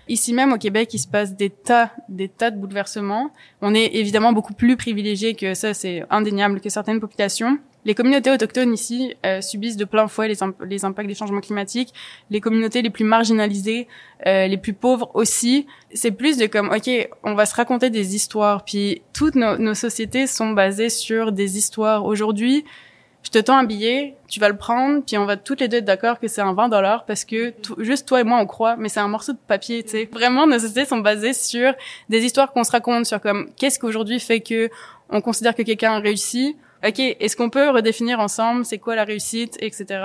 [0.08, 3.32] Ici même au Québec, il se passe des tas, des tas de bouleversements.
[3.62, 7.58] On est évidemment beaucoup plus privilégié que ça, c'est indéniable que certaines populations.
[7.86, 11.94] Les communautés autochtones ici euh, subissent de plein fouet les, les, impacts des changements climatiques.
[12.30, 13.88] Les communautés les plus marginalisées,
[14.28, 15.66] euh, les plus pauvres aussi.
[15.94, 16.90] C'est plus de comme, ok,
[17.24, 18.66] on va se raconter des histoires.
[18.66, 22.06] Puis toutes nos, nos sociétés sont basées sur des histoires.
[22.06, 22.66] Aujourd'hui,
[23.24, 25.78] je te tends un billet, tu vas le prendre, puis on va toutes les deux
[25.78, 28.78] être d'accord que c'est un 20 dollars parce que juste toi et moi on croit,
[28.78, 30.10] mais c'est un morceau de papier, tu sais.
[30.12, 31.74] Vraiment, nos sociétés sont basées sur
[32.08, 34.70] des histoires qu'on se raconte, sur comme qu'est-ce qu'aujourd'hui fait que
[35.10, 36.56] on considère que quelqu'un a réussi.
[36.88, 40.02] Ok, est-ce qu'on peut redéfinir ensemble c'est quoi la réussite, etc.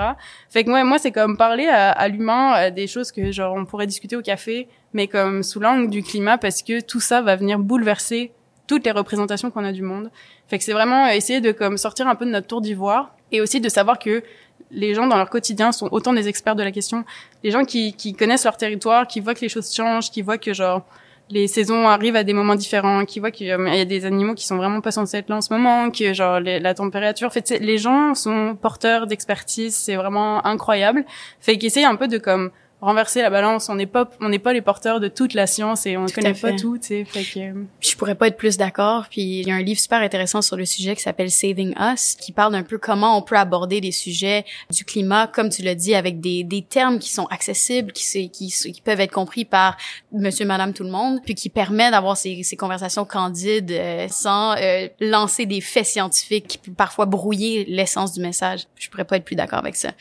[0.49, 3.65] Fait que moi, moi c'est comme parler à, à l'humain des choses que genre on
[3.65, 7.37] pourrait discuter au café, mais comme sous l'angle du climat parce que tout ça va
[7.37, 8.33] venir bouleverser
[8.67, 10.11] toutes les représentations qu'on a du monde.
[10.47, 13.41] Fait que c'est vraiment essayer de comme sortir un peu de notre tour d'ivoire et
[13.41, 14.23] aussi de savoir que
[14.71, 17.05] les gens dans leur quotidien sont autant des experts de la question.
[17.43, 20.37] Les gens qui, qui connaissent leur territoire, qui voient que les choses changent, qui voient
[20.37, 20.85] que genre
[21.29, 24.45] les saisons arrivent à des moments différents, qui voient qu'il y a des animaux qui
[24.45, 27.27] sont vraiment pas censés être là en ce moment, que genre la température.
[27.27, 31.03] En fait, les gens sont porteurs d'expertise, c'est vraiment incroyable.
[31.39, 33.69] Fait qu'essayer un peu de comme renverser la balance.
[33.69, 36.09] On n'est pas, on n'est pas les porteurs de toute la science et on ne
[36.09, 37.05] connaît pas tout, tu sais.
[37.05, 37.39] Fait que...
[37.39, 39.07] Euh, je pourrais pas être plus d'accord.
[39.09, 42.15] Puis il y a un livre super intéressant sur le sujet qui s'appelle Saving Us,
[42.15, 45.75] qui parle d'un peu comment on peut aborder les sujets du climat, comme tu l'as
[45.75, 49.77] dit, avec des, des termes qui sont accessibles, qui, qui, qui peuvent être compris par
[50.11, 54.55] Monsieur, Madame, tout le monde, puis qui permet d'avoir ces, ces conversations candides euh, sans
[54.57, 58.65] euh, lancer des faits scientifiques qui peuvent parfois brouiller l'essence du message.
[58.75, 59.91] Je pourrais pas être plus d'accord avec ça.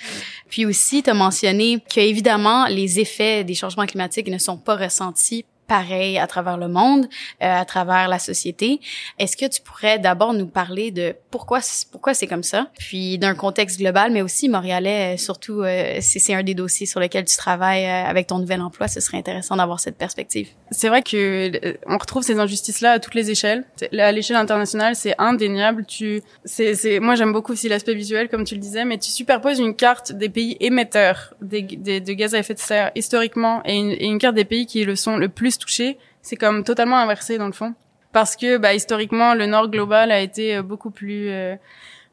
[0.49, 4.77] Puis aussi, tu as mentionné que évidemment les effets des changements climatiques ne sont pas
[4.77, 7.07] ressentis pareil à travers le monde,
[7.43, 8.81] euh, à travers la société.
[9.19, 13.35] Est-ce que tu pourrais d'abord nous parler de pourquoi pourquoi c'est comme ça, puis d'un
[13.35, 17.25] contexte global, mais aussi montréalais, euh, surtout euh, si c'est un des dossiers sur lesquels
[17.25, 20.49] tu travailles avec ton nouvel emploi, ce serait intéressant d'avoir cette perspective.
[20.71, 23.65] C'est vrai que on retrouve ces injustices-là à toutes les échelles.
[23.99, 25.85] À l'échelle internationale, c'est indéniable.
[25.87, 29.11] Tu, c'est, c'est, moi j'aime beaucoup aussi l'aspect visuel, comme tu le disais, mais tu
[29.11, 34.19] superposes une carte des pays émetteurs de gaz à effet de serre historiquement et une
[34.19, 37.53] carte des pays qui le sont le plus touché, c'est comme totalement inversé dans le
[37.53, 37.75] fond.
[38.13, 41.57] Parce que bah, historiquement, le Nord global a été euh, beaucoup plus euh,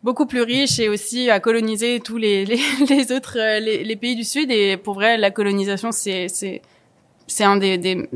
[0.04, 2.45] beaucoup plus riche et aussi a colonisé tous les,
[2.89, 4.51] les, autres euh, les, pays du Sud.
[4.51, 6.62] Et pour vrai, la colonisation, c'est c'est
[7.27, 8.10] c'est un des, des,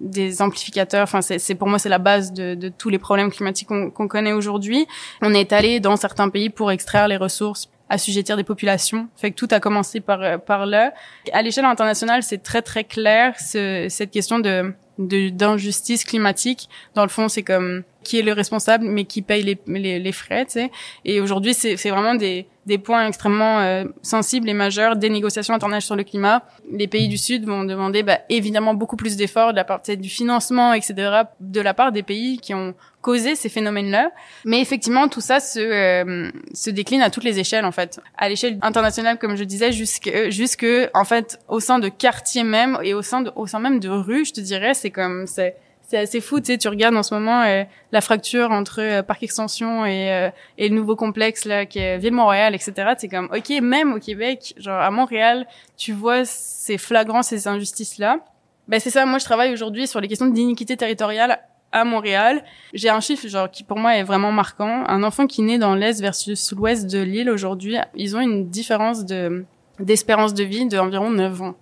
[0.00, 1.04] des, amplificateurs.
[1.04, 4.32] Enfin, c'est pour moi c'est la base de, de tous les problèmes climatiques qu'on connaît
[4.32, 4.86] aujourd'hui.
[5.22, 9.08] On est allé dans certains pays pour extraire les ressources assujettir des populations.
[9.16, 10.94] Fait que tout a commencé par par là.
[11.32, 16.68] À l'échelle internationale, c'est très très clair ce, cette question de d'injustice climatique.
[16.94, 20.12] Dans le fond, c'est comme qui est le responsable, mais qui paye les, les, les
[20.12, 20.70] frais, tu sais.
[21.04, 25.82] Et aujourd'hui, c'est vraiment des, des points extrêmement euh, sensibles et majeurs des négociations internationales
[25.82, 26.42] sur le climat.
[26.70, 30.08] Les pays du Sud vont demander bah, évidemment beaucoup plus d'efforts de la part du
[30.08, 30.94] financement, etc.,
[31.40, 34.10] de la part des pays qui ont causé ces phénomènes-là.
[34.44, 38.00] Mais effectivement, tout ça se, euh, se décline à toutes les échelles, en fait.
[38.16, 42.78] À l'échelle internationale, comme je disais, jusque, jusque, en fait, au sein de quartiers même
[42.82, 45.26] et au sein, de, au sein même de rues, je te dirais, c'est comme...
[45.26, 45.56] c'est
[45.90, 49.02] c'est assez fou, tu sais, tu regardes en ce moment euh, la fracture entre euh,
[49.02, 52.92] Parc Extension et, euh, et le nouveau complexe là qui est Ville-Montréal, etc.
[52.96, 57.98] C'est comme, ok, même au Québec, genre à Montréal, tu vois ces flagrants, ces injustices
[57.98, 58.20] là.
[58.68, 61.40] Ben c'est ça, moi je travaille aujourd'hui sur les questions d'iniquité territoriale
[61.72, 62.44] à Montréal.
[62.72, 64.84] J'ai un chiffre genre qui pour moi est vraiment marquant.
[64.86, 69.04] Un enfant qui naît dans l'est versus l'ouest de l'île aujourd'hui, ils ont une différence
[69.04, 69.44] de
[69.80, 71.54] d'espérance de vie d'environ 9 ans.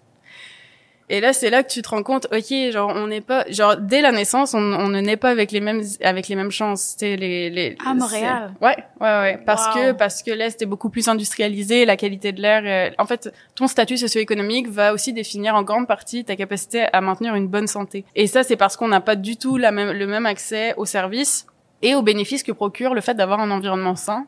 [1.11, 3.77] Et là, c'est là que tu te rends compte, ok, genre on n'est pas, genre
[3.77, 6.97] dès la naissance, on, on ne naît pas avec les mêmes avec les mêmes chances.
[6.99, 7.77] C'est les les.
[7.85, 8.53] Ah Montréal.
[8.61, 12.43] Ouais, ouais, ouais, parce que parce que l'est est beaucoup plus industrialisé, la qualité de
[12.43, 12.63] l'air.
[12.65, 17.01] Euh, en fait, ton statut socio-économique va aussi définir en grande partie ta capacité à
[17.01, 18.05] maintenir une bonne santé.
[18.15, 20.87] Et ça, c'est parce qu'on n'a pas du tout la même le même accès aux
[20.87, 21.47] services
[21.81, 24.27] et aux bénéfices que procure le fait d'avoir un environnement sain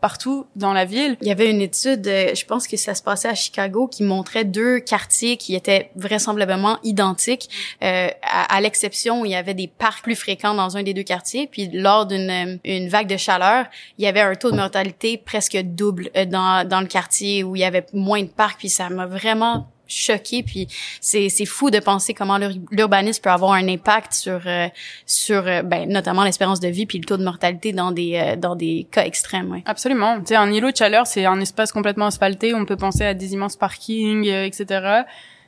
[0.00, 1.16] partout dans la ville.
[1.20, 4.02] Il y avait une étude, euh, je pense que ça se passait à Chicago, qui
[4.02, 7.48] montrait deux quartiers qui étaient vraisemblablement identiques,
[7.82, 11.02] euh, à, l'exception où il y avait des parcs plus fréquents dans un des deux
[11.02, 11.48] quartiers.
[11.50, 13.66] Puis lors d'une euh, une vague de chaleur,
[13.98, 17.56] il y avait un taux de mortalité presque double euh, dans, dans le quartier où
[17.56, 18.58] il y avait moins de parcs.
[18.58, 20.68] Puis ça m'a vraiment choqué puis
[21.00, 22.38] c'est c'est fou de penser comment
[22.70, 24.68] l'urbanisme peut avoir un impact sur euh,
[25.06, 28.36] sur euh, ben notamment l'espérance de vie puis le taux de mortalité dans des euh,
[28.36, 29.62] dans des cas extrêmes ouais.
[29.66, 33.04] absolument tu sais un îlot de chaleur c'est un espace complètement asphalté on peut penser
[33.04, 35.02] à des immenses parkings etc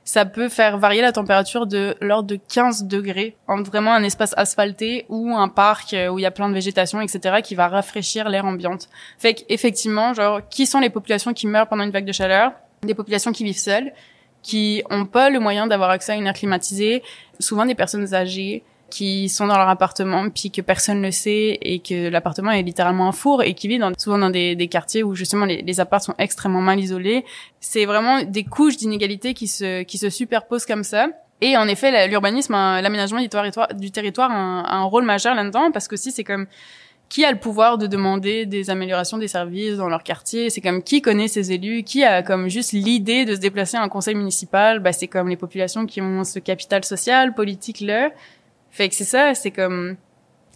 [0.05, 4.35] ça peut faire varier la température de l'ordre de 15 degrés entre vraiment un espace
[4.37, 8.29] asphalté ou un parc où il y a plein de végétation, etc., qui va rafraîchir
[8.29, 8.89] l'air ambiante.
[9.19, 12.53] Fait qu'effectivement, genre, qui sont les populations qui meurent pendant une vague de chaleur?
[12.83, 13.93] Des populations qui vivent seules,
[14.43, 17.03] qui ont pas le moyen d'avoir accès à une air climatisée,
[17.39, 21.79] souvent des personnes âgées qui sont dans leur appartement puis que personne ne sait et
[21.79, 25.47] que l'appartement est littéralement un four et qui dans, souvent dans des, quartiers où justement
[25.47, 27.25] les, les apparts sont extrêmement mal isolés.
[27.59, 31.09] C'est vraiment des couches d'inégalité qui se, qui se superposent comme ça.
[31.41, 33.31] Et en effet, l'urbanisme, l'aménagement du
[33.91, 36.47] territoire, un, a un rôle majeur là-dedans parce que si c'est comme
[37.13, 40.49] qui a le pouvoir de demander des améliorations des services dans leur quartier.
[40.49, 43.83] C'est comme qui connaît ces élus Qui a comme juste l'idée de se déplacer à
[43.83, 48.13] un conseil municipal Bah c'est comme les populations qui ont ce capital social, politique là.
[48.71, 49.97] Fait que c'est ça, c'est comme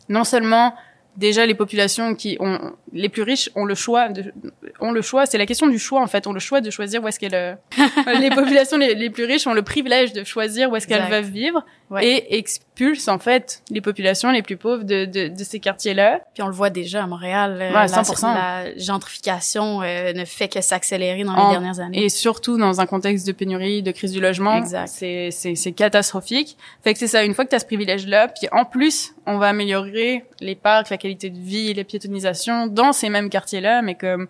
[0.08, 0.72] non seulement
[1.18, 4.32] déjà les populations qui ont les plus riches ont le choix de,
[4.80, 7.02] ont le choix c'est la question du choix en fait ont le choix de choisir
[7.02, 7.58] où est-ce qu'elles
[8.20, 11.64] les populations les, plus riches ont le privilège de choisir où est-ce qu'elles veulent vivre
[12.00, 16.20] et expulsent en fait les populations les plus pauvres de, de, de ces quartiers-là.
[16.34, 18.34] Puis on le voit déjà à Montréal euh, ouais, 100%.
[18.34, 22.04] La, gentrification euh, ne fait que s'accélérer dans les dernières années.
[22.04, 26.56] et surtout dans un contexte de pénurie de crise du logement c'est c'est catastrophique.
[26.82, 29.14] Fait que c'est ça une fois que tu as ce privilège là puis en plus
[29.26, 33.82] on va améliorer les parcs la qualité de vie les piétonisations dans ces mêmes quartiers-là,
[33.82, 34.28] mais comme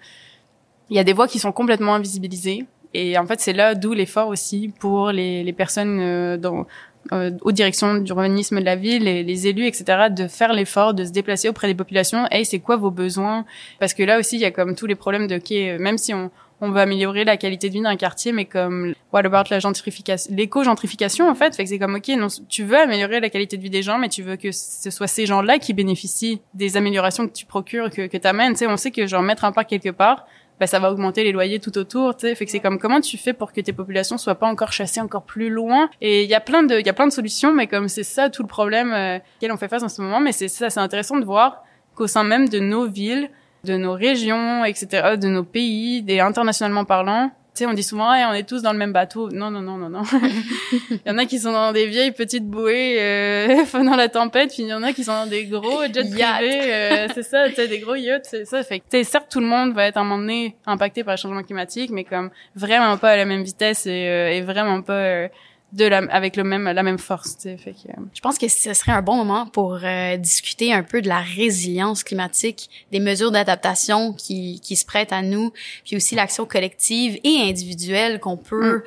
[0.91, 2.65] il y a des voies qui sont complètement invisibilisées.
[2.95, 6.67] Et en fait, c'est là d'où l'effort aussi pour les, les personnes euh, dans,
[7.13, 11.05] euh, aux directions d'urbanisme de la ville, les, les, élus, etc., de faire l'effort de
[11.05, 12.27] se déplacer auprès des populations.
[12.31, 13.45] Hey, c'est quoi vos besoins?
[13.79, 16.15] Parce que là aussi, il y a comme tous les problèmes de qui, même si
[16.15, 19.59] on, on veut améliorer la qualité de vie d'un quartier, mais comme what about la
[19.59, 23.57] gentrification, l'éco-gentrification en fait, fait que c'est comme ok, non, tu veux améliorer la qualité
[23.57, 26.77] de vie des gens, mais tu veux que ce soit ces gens-là qui bénéficient des
[26.77, 28.53] améliorations que tu procures, que que t'amènes.
[28.53, 30.27] Tu sais, on sait que genre mettre un parc quelque part,
[30.59, 32.35] bah, ça va augmenter les loyers tout autour, tu sais.
[32.35, 35.01] Fait que c'est comme comment tu fais pour que tes populations soient pas encore chassées
[35.01, 35.91] encore plus loin?
[36.01, 38.05] Et il y a plein de, il y a plein de solutions, mais comme c'est
[38.05, 40.21] ça tout le problème euh, auquel on fait face en ce moment.
[40.21, 41.63] Mais c'est ça, c'est intéressant de voir
[41.95, 43.31] qu'au sein même de nos villes,
[43.65, 48.11] de nos régions, etc., de nos pays, des internationalement parlant, tu sais, on dit souvent,
[48.11, 49.31] on est tous dans le même bateau.
[49.31, 50.03] Non, non, non, non, non.
[50.91, 54.51] il y en a qui sont dans des vieilles petites bouées euh, pendant la tempête,
[54.51, 56.75] puis il y en a qui sont dans des gros jets privés.
[56.75, 58.63] Euh, c'est ça, tu sais, des gros yachts, c'est ça.
[58.63, 61.19] Fait que, certes, tout le monde va être à un moment donné impacté par le
[61.19, 64.93] changement climatique, mais comme vraiment pas à la même vitesse et, euh, et vraiment pas
[64.93, 65.29] euh,
[65.73, 67.37] de la, avec le même la même force.
[67.43, 68.03] Fait que, euh.
[68.15, 71.21] Je pense que ce serait un bon moment pour euh, discuter un peu de la
[71.21, 75.53] résilience climatique, des mesures d'adaptation qui, qui se prêtent à nous,
[75.85, 78.83] puis aussi l'action collective et individuelle qu'on peut mm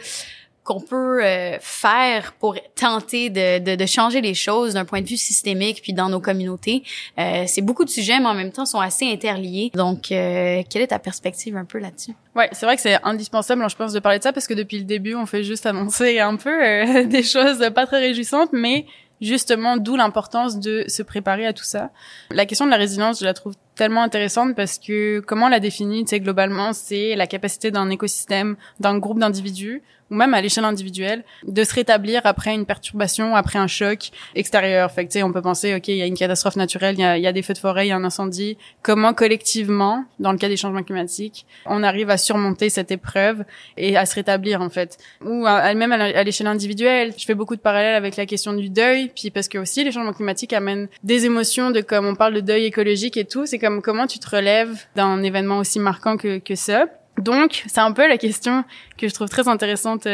[0.70, 5.08] qu'on peut euh, faire pour tenter de, de, de changer les choses d'un point de
[5.08, 6.84] vue systémique puis dans nos communautés.
[7.18, 9.72] Euh, c'est beaucoup de sujets, mais en même temps sont assez interliés.
[9.74, 12.14] Donc, euh, quelle est ta perspective un peu là-dessus?
[12.36, 14.78] Ouais, c'est vrai que c'est indispensable, je pense, de parler de ça parce que depuis
[14.78, 18.86] le début, on fait juste annoncer un peu euh, des choses pas très réjouissantes, mais
[19.22, 21.90] justement d'où l'importance de se préparer à tout ça.
[22.30, 25.62] La question de la résilience, je la trouve tellement intéressante parce que comment on la
[25.62, 30.42] définit, tu sais, globalement, c'est la capacité d'un écosystème, d'un groupe d'individus ou même à
[30.42, 34.92] l'échelle individuelle, de se rétablir après une perturbation, après un choc extérieur.
[34.92, 37.22] Fait que, tu sais, on peut penser, OK, il y a une catastrophe naturelle, il
[37.22, 38.58] y a, des feux de forêt, il y a un incendie.
[38.82, 43.44] Comment collectivement, dans le cas des changements climatiques, on arrive à surmonter cette épreuve
[43.78, 44.98] et à se rétablir, en fait?
[45.24, 47.14] Ou même à l'échelle individuelle.
[47.18, 49.92] Je fais beaucoup de parallèles avec la question du deuil, puis parce que aussi les
[49.92, 53.60] changements climatiques amènent des émotions de comme on parle de deuil écologique et tout, c'est
[53.60, 56.86] comme comment tu te relèves d'un événement aussi marquant que, que ça?
[57.18, 58.64] Donc, c'est un peu la question
[58.98, 60.08] que je trouve très intéressante.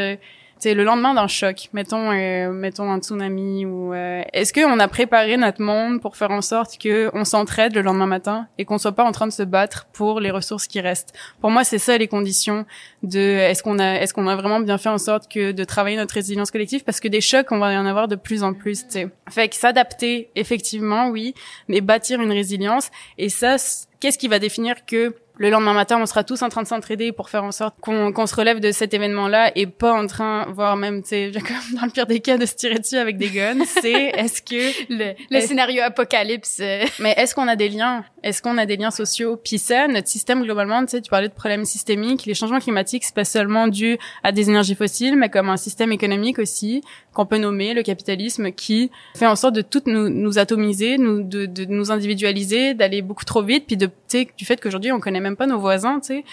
[0.74, 5.38] Le lendemain d'un choc, mettons, euh, mettons un tsunami ou euh, est-ce qu'on a préparé
[5.38, 8.94] notre monde pour faire en sorte que on s'entraide le lendemain matin et qu'on soit
[8.94, 11.14] pas en train de se battre pour les ressources qui restent?
[11.40, 12.66] Pour moi, c'est ça les conditions
[13.04, 15.98] de est-ce qu'on a est-ce qu'on a vraiment bien fait en sorte que de travailler
[15.98, 16.84] notre résilience collective?
[16.84, 18.86] Parce que des chocs, on va y en avoir de plus en plus.
[18.90, 19.08] sais.
[19.30, 21.36] Fait que s'adapter, effectivement, oui,
[21.68, 23.58] mais bâtir une résilience et ça,
[24.00, 27.12] qu'est-ce qui va définir que le lendemain matin, on sera tous en train de s'entraider
[27.12, 30.78] pour faire en sorte qu'on se relève de cet événement-là et pas en train, voire
[30.78, 31.32] même, tu sais,
[31.76, 33.64] dans le pire des cas, de se tirer dessus avec des guns.
[33.82, 36.60] C'est est-ce que le, le scénario apocalypse.
[36.62, 38.06] Euh, mais est-ce qu'on a des liens?
[38.24, 39.38] Est-ce qu'on a des liens sociaux?
[39.38, 42.26] Puis ça, notre système globalement, tu sais, tu parlais de problèmes systémiques.
[42.26, 45.92] Les changements climatiques, c'est pas seulement dû à des énergies fossiles, mais comme un système
[45.92, 46.82] économique aussi
[47.16, 51.24] qu'on peut nommer le capitalisme, qui fait en sorte de tout nous, nous atomiser, nous,
[51.24, 53.90] de, de nous individualiser, d'aller beaucoup trop vite, puis de,
[54.38, 56.24] du fait qu'aujourd'hui on connaît même pas nos voisins, tu sais.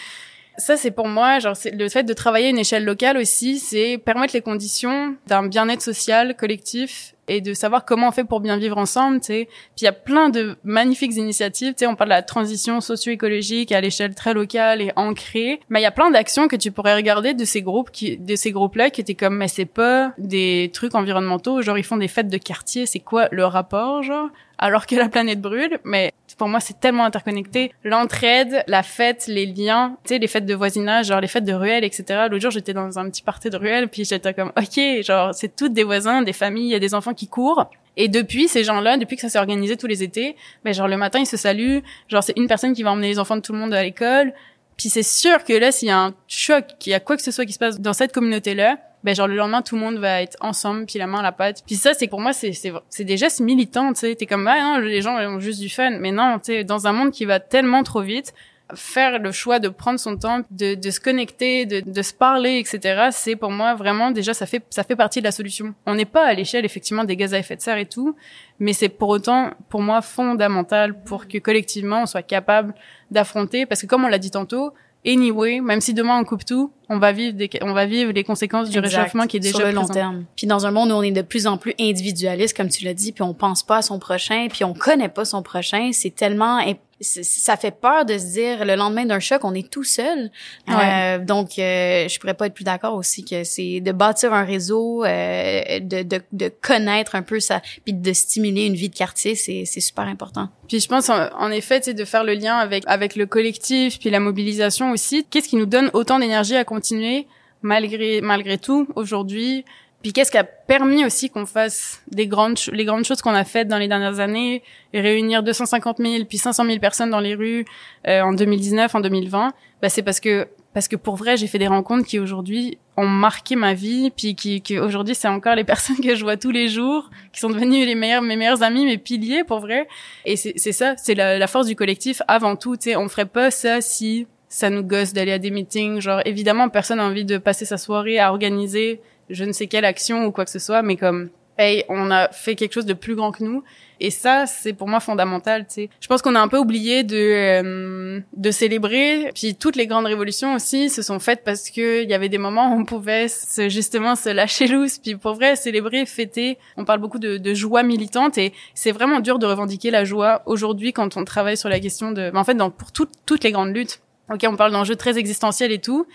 [0.58, 3.58] Ça, c'est pour moi, genre, c'est le fait de travailler à une échelle locale aussi,
[3.58, 8.40] c'est permettre les conditions d'un bien-être social collectif et de savoir comment on fait pour
[8.40, 9.48] bien vivre ensemble, tu sais.
[9.76, 12.80] Puis il y a plein de magnifiques initiatives, tu sais, on parle de la transition
[12.80, 16.72] socio-écologique à l'échelle très locale et ancrée, mais il y a plein d'actions que tu
[16.72, 20.12] pourrais regarder de ces groupes qui de ces groupes-là qui étaient comme mais c'est pas
[20.18, 24.28] des trucs environnementaux, genre ils font des fêtes de quartier, c'est quoi le rapport genre?
[24.62, 27.72] Alors que la planète brûle, mais pour moi c'est tellement interconnecté.
[27.82, 31.52] L'entraide, la fête, les liens, tu sais, les fêtes de voisinage, genre les fêtes de
[31.52, 32.04] ruelle, etc.
[32.30, 35.56] L'autre jour j'étais dans un petit party de ruelle, puis j'étais comme ok, genre c'est
[35.56, 37.68] toutes des voisins, des familles, il y a des enfants qui courent.
[37.96, 40.96] Et depuis ces gens-là, depuis que ça s'est organisé tous les étés, ben genre le
[40.96, 43.52] matin ils se saluent, genre c'est une personne qui va emmener les enfants de tout
[43.52, 44.32] le monde à l'école.
[44.76, 47.22] Puis c'est sûr que là s'il y a un choc, qu'il y a quoi que
[47.22, 49.96] ce soit qui se passe dans cette communauté-là, ben genre le lendemain tout le monde
[49.98, 52.52] va être ensemble puis la main à la pâte puis ça c'est pour moi c'est
[52.52, 55.60] c'est c'est des gestes militants tu sais t'es comme ah non les gens ont juste
[55.60, 58.32] du fun mais non tu sais dans un monde qui va tellement trop vite
[58.74, 62.58] faire le choix de prendre son temps, de, de se connecter, de, de se parler,
[62.58, 63.08] etc.
[63.10, 65.74] C'est pour moi vraiment déjà ça fait ça fait partie de la solution.
[65.86, 68.16] On n'est pas à l'échelle effectivement des gaz à effet de serre et tout,
[68.58, 72.74] mais c'est pour autant pour moi fondamental pour que collectivement on soit capable
[73.10, 74.72] d'affronter parce que comme on l'a dit tantôt,
[75.06, 78.24] anyway, même si demain on coupe tout, on va vivre des, on va vivre les
[78.24, 80.24] conséquences du réchauffement qui est déjà sur le long terme.
[80.36, 82.94] Puis dans un monde où on est de plus en plus individualiste, comme tu l'as
[82.94, 86.14] dit, puis on pense pas à son prochain, puis on connaît pas son prochain, c'est
[86.14, 86.60] tellement
[87.02, 90.30] ça fait peur de se dire le lendemain d'un choc, on est tout seul.
[90.68, 94.44] Euh, donc, euh, je pourrais pas être plus d'accord aussi que c'est de bâtir un
[94.44, 98.94] réseau, euh, de, de, de, connaître un peu ça, puis de stimuler une vie de
[98.94, 100.48] quartier, c'est, c'est super important.
[100.68, 103.98] Puis je pense en, en effet, c'est de faire le lien avec avec le collectif,
[103.98, 105.26] puis la mobilisation aussi.
[105.28, 107.26] Qu'est-ce qui nous donne autant d'énergie à continuer
[107.62, 109.64] malgré malgré tout aujourd'hui.
[110.02, 113.44] Puis qu'est-ce qui a permis aussi qu'on fasse des grandes les grandes choses qu'on a
[113.44, 117.34] faites dans les dernières années et réunir 250 000 puis 500 000 personnes dans les
[117.36, 117.64] rues
[118.08, 121.60] euh, en 2019 en 2020 bah c'est parce que parce que pour vrai j'ai fait
[121.60, 125.64] des rencontres qui aujourd'hui ont marqué ma vie puis qui, qui aujourd'hui c'est encore les
[125.72, 128.84] personnes que je vois tous les jours qui sont devenues les meilleurs mes meilleurs amis
[128.84, 129.86] mes piliers pour vrai.
[130.24, 132.76] Et c'est ça c'est la, la force du collectif avant tout.
[132.76, 136.20] Tu sais on ferait pas ça si ça nous gosse d'aller à des meetings genre
[136.24, 139.00] évidemment personne n'a envie de passer sa soirée à organiser
[139.32, 142.28] je ne sais quelle action ou quoi que ce soit, mais comme hey, on a
[142.28, 143.62] fait quelque chose de plus grand que nous.
[144.00, 145.90] Et ça, c'est pour moi fondamental, tu sais.
[146.00, 149.30] Je pense qu'on a un peu oublié de euh, de célébrer.
[149.34, 152.38] Puis toutes les grandes révolutions aussi se sont faites parce que il y avait des
[152.38, 154.98] moments où on pouvait se, justement se lâcher loose.
[154.98, 156.58] Puis pour vrai, célébrer, fêter.
[156.76, 160.42] On parle beaucoup de, de joie militante et c'est vraiment dur de revendiquer la joie
[160.46, 162.32] aujourd'hui quand on travaille sur la question de.
[162.34, 164.00] En fait, dans, pour toutes toutes les grandes luttes.
[164.32, 166.06] Ok, on parle d'enjeux très existentiels et tout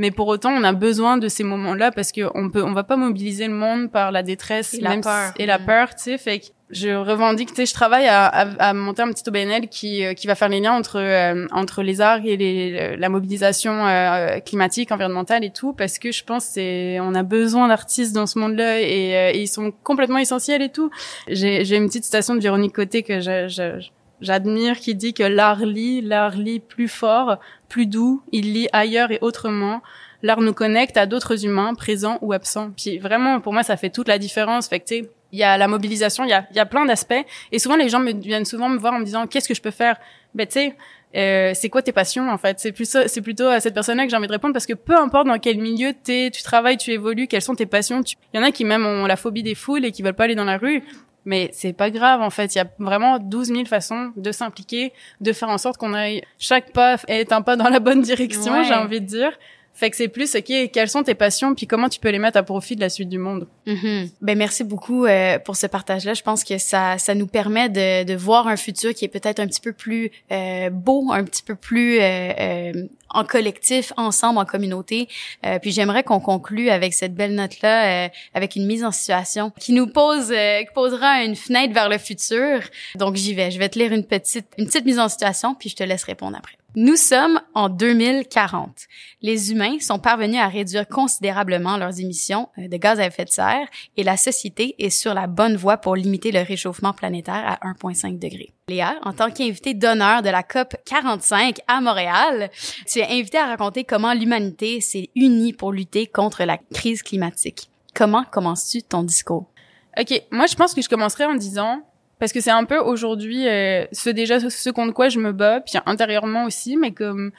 [0.00, 2.84] mais pour autant on a besoin de ces moments-là parce que on peut on va
[2.84, 6.18] pas mobiliser le monde par la détresse et la peur et la peur tu sais
[6.18, 10.04] fait que je revendique tu sais je travaille à, à, monter un petit OBNL qui
[10.04, 13.86] euh, qui va faire les liens entre euh, entre les arts et les, la mobilisation
[13.86, 18.26] euh, climatique environnementale et tout parce que je pense c'est on a besoin d'artistes dans
[18.26, 20.90] ce monde-là et, ils sont complètement essentiels et tout.
[21.28, 23.90] J'ai j'ai une petite citation de Véronique Côté que je, je
[24.20, 29.10] J'admire qui dit que l'art lit, l'art lit plus fort, plus doux, il lit ailleurs
[29.10, 29.82] et autrement.
[30.22, 32.70] L'art nous connecte à d'autres humains, présents ou absents.
[32.76, 34.68] Puis vraiment, pour moi, ça fait toute la différence.
[34.68, 34.94] Fait que,
[35.32, 37.24] il y a la mobilisation, il y a, y a plein d'aspects.
[37.52, 39.62] Et souvent, les gens me, viennent souvent me voir en me disant, qu'est-ce que je
[39.62, 39.96] peux faire?
[40.34, 40.76] Ben, tu sais,
[41.16, 42.60] euh, c'est quoi tes passions en fait?
[42.60, 44.96] C'est plus c'est plutôt à cette personne-là que j'ai envie de répondre parce que peu
[44.96, 48.00] importe dans quel milieu t'es, tu travailles, tu évolues, quelles sont tes passions.
[48.32, 50.24] Il y en a qui même ont la phobie des foules et qui veulent pas
[50.24, 50.84] aller dans la rue.
[51.24, 54.92] Mais c'est pas grave en fait, il y a vraiment 12 000 façons de s'impliquer,
[55.20, 58.62] de faire en sorte qu'on aille chaque pas est un pas dans la bonne direction,
[58.64, 59.32] j'ai envie de dire.
[59.72, 62.36] Fait que c'est plus, ok, quelles sont tes passions, puis comment tu peux les mettre
[62.36, 63.46] à profit de la suite du monde.
[63.66, 64.10] Mm-hmm.
[64.20, 66.12] Ben merci beaucoup euh, pour ce partage-là.
[66.12, 69.40] Je pense que ça, ça nous permet de, de voir un futur qui est peut-être
[69.40, 72.72] un petit peu plus euh, beau, un petit peu plus euh, euh
[73.10, 75.08] en collectif, ensemble, en communauté.
[75.44, 79.72] Euh, puis j'aimerais qu'on conclue avec cette belle note-là, avec une mise en situation qui
[79.72, 82.60] nous pose, qui posera une fenêtre vers le futur.
[82.96, 83.50] Donc j'y vais.
[83.50, 86.04] Je vais te lire une petite, une petite mise en situation, puis je te laisse
[86.04, 86.56] répondre après.
[86.76, 88.86] Nous sommes en 2040.
[89.22, 93.30] Les humains sont parvenus à réduire considérablement leurs émissions euh, de gaz à effet de
[93.30, 97.72] serre et la société est sur la bonne voie pour limiter le réchauffement planétaire à
[97.72, 98.52] 1,5 degré.
[98.70, 102.50] Léa, en tant qu'invité d'honneur de la COP 45 à Montréal,
[102.86, 107.68] tu es invité à raconter comment l'humanité s'est unie pour lutter contre la crise climatique.
[107.94, 109.50] Comment commences-tu ton discours?
[109.98, 111.82] OK, moi je pense que je commencerai en disant
[112.20, 115.60] parce que c'est un peu aujourd'hui euh, ce déjà ce contre quoi je me bats
[115.60, 117.32] puis intérieurement aussi mais comme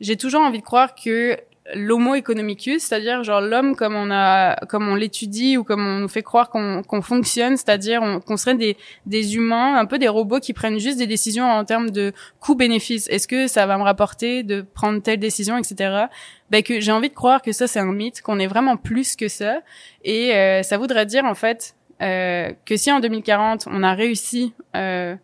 [0.00, 1.38] j'ai toujours envie de croire que
[1.72, 6.08] l'homo economicus, c'est-à-dire genre l'homme comme on a comme on l'étudie ou comme on nous
[6.08, 10.40] fait croire qu'on qu'on fonctionne, c'est-à-dire qu'on serait des des humains, un peu des robots
[10.40, 13.08] qui prennent juste des décisions en termes de coût-bénéfice.
[13.08, 16.06] Est-ce que ça va me rapporter de prendre telle décision, etc.
[16.50, 19.16] Ben que j'ai envie de croire que ça c'est un mythe, qu'on est vraiment plus
[19.16, 19.60] que ça,
[20.02, 24.52] et euh, ça voudrait dire en fait euh, que si en 2040 on a réussi
[24.76, 25.16] euh,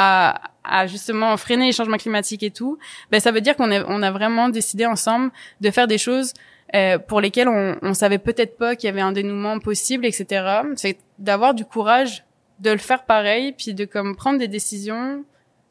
[0.00, 2.78] à, à, justement freiner les changements climatiques et tout,
[3.10, 6.34] ben ça veut dire qu'on a, on a vraiment décidé ensemble de faire des choses
[6.76, 10.62] euh, pour lesquelles on, on savait peut-être pas qu'il y avait un dénouement possible, etc.
[10.76, 12.24] C'est d'avoir du courage
[12.60, 15.24] de le faire pareil, puis de comme prendre des décisions,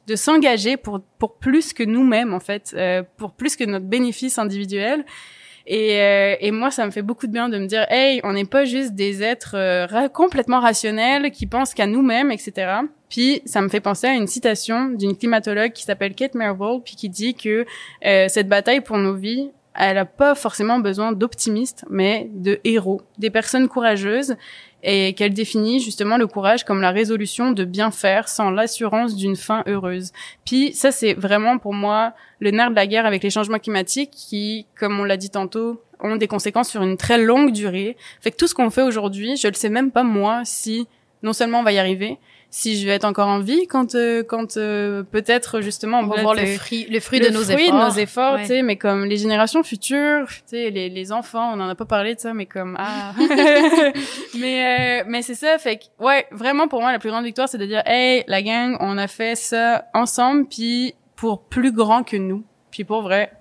[0.07, 4.37] de s'engager pour pour plus que nous-mêmes en fait, euh, pour plus que notre bénéfice
[4.37, 5.05] individuel
[5.69, 8.31] et, euh, et moi, ça me fait beaucoup de bien de me dire, hey, on
[8.31, 12.71] n'est pas juste des êtres euh, complètement rationnels qui pensent qu'à nous-mêmes, etc.
[13.09, 16.95] Puis ça me fait penser à une citation d'une climatologue qui s'appelle Kate Mervold, puis
[16.95, 17.65] qui dit que
[18.05, 23.01] euh, cette bataille pour nos vies, elle a pas forcément besoin d'optimistes, mais de héros,
[23.17, 24.37] des personnes courageuses
[24.83, 29.35] et qu'elle définit justement le courage comme la résolution de bien faire sans l'assurance d'une
[29.35, 30.11] fin heureuse.
[30.45, 34.11] Puis ça, c'est vraiment pour moi le nerf de la guerre avec les changements climatiques
[34.11, 37.97] qui, comme on l'a dit tantôt, ont des conséquences sur une très longue durée.
[38.21, 40.87] Fait que tout ce qu'on fait aujourd'hui, je le sais même pas moi si
[41.23, 42.17] non seulement on va y arriver,
[42.49, 46.21] si je vais être encore en vie quand euh, quand euh, peut-être justement on va
[46.21, 47.79] voir le fruit le fruit de nos fruit efforts.
[47.79, 51.51] de nos efforts tu sais mais comme les générations futures tu sais les les enfants
[51.53, 53.13] on en a pas parlé de ça mais comme ah.
[54.39, 57.49] Mais euh, mais c'est ça fait que ouais vraiment pour moi la plus grande victoire
[57.49, 62.03] c'est de dire hey la gang on a fait ça ensemble puis pour plus grand
[62.03, 62.45] que nous.
[62.71, 63.31] Puis pour vrai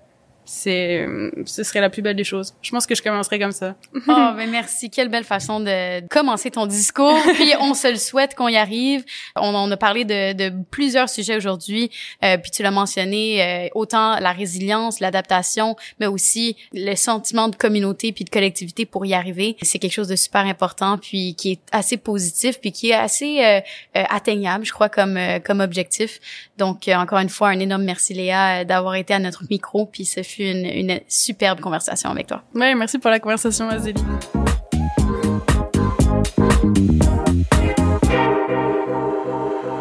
[0.47, 1.05] c'est,
[1.45, 2.53] ce serait la plus belle des choses.
[2.61, 3.75] Je pense que je commencerai comme ça.
[3.95, 4.89] oh, ben merci.
[4.89, 7.17] Quelle belle façon de commencer ton discours.
[7.35, 9.03] Puis on se le souhaite qu'on y arrive.
[9.35, 11.91] On, on a parlé de, de plusieurs sujets aujourd'hui.
[12.23, 17.55] Euh, puis tu l'as mentionné, euh, autant la résilience, l'adaptation, mais aussi le sentiment de
[17.55, 19.55] communauté puis de collectivité pour y arriver.
[19.61, 23.43] C'est quelque chose de super important puis qui est assez positif puis qui est assez
[23.43, 23.59] euh,
[23.97, 26.19] euh atteignable, je crois, comme comme objectif.
[26.57, 29.85] Donc encore une fois, un énorme merci Léa d'avoir été à notre micro.
[29.85, 32.43] Puis ce fut une, une superbe conversation avec toi.
[32.53, 34.01] Oui, merci pour la conversation, Azélie.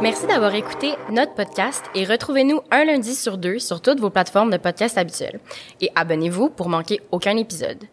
[0.03, 4.51] Merci d'avoir écouté notre podcast et retrouvez-nous un lundi sur deux sur toutes vos plateformes
[4.51, 5.41] de podcast habituelles.
[5.81, 7.85] Et abonnez-vous pour manquer aucun épisode.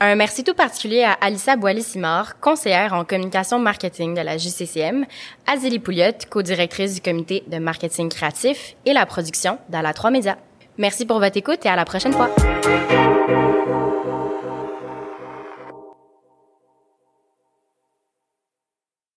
[0.00, 5.06] Un merci tout particulier à Alissa Boilly-Simard, conseillère en communication marketing de la JCCM,
[5.46, 10.36] Azélie Pouliot, co-directrice du comité de marketing créatif et la production d'Ala 3 Médias.
[10.78, 12.30] Merci pour votre écoute et à la prochaine fois.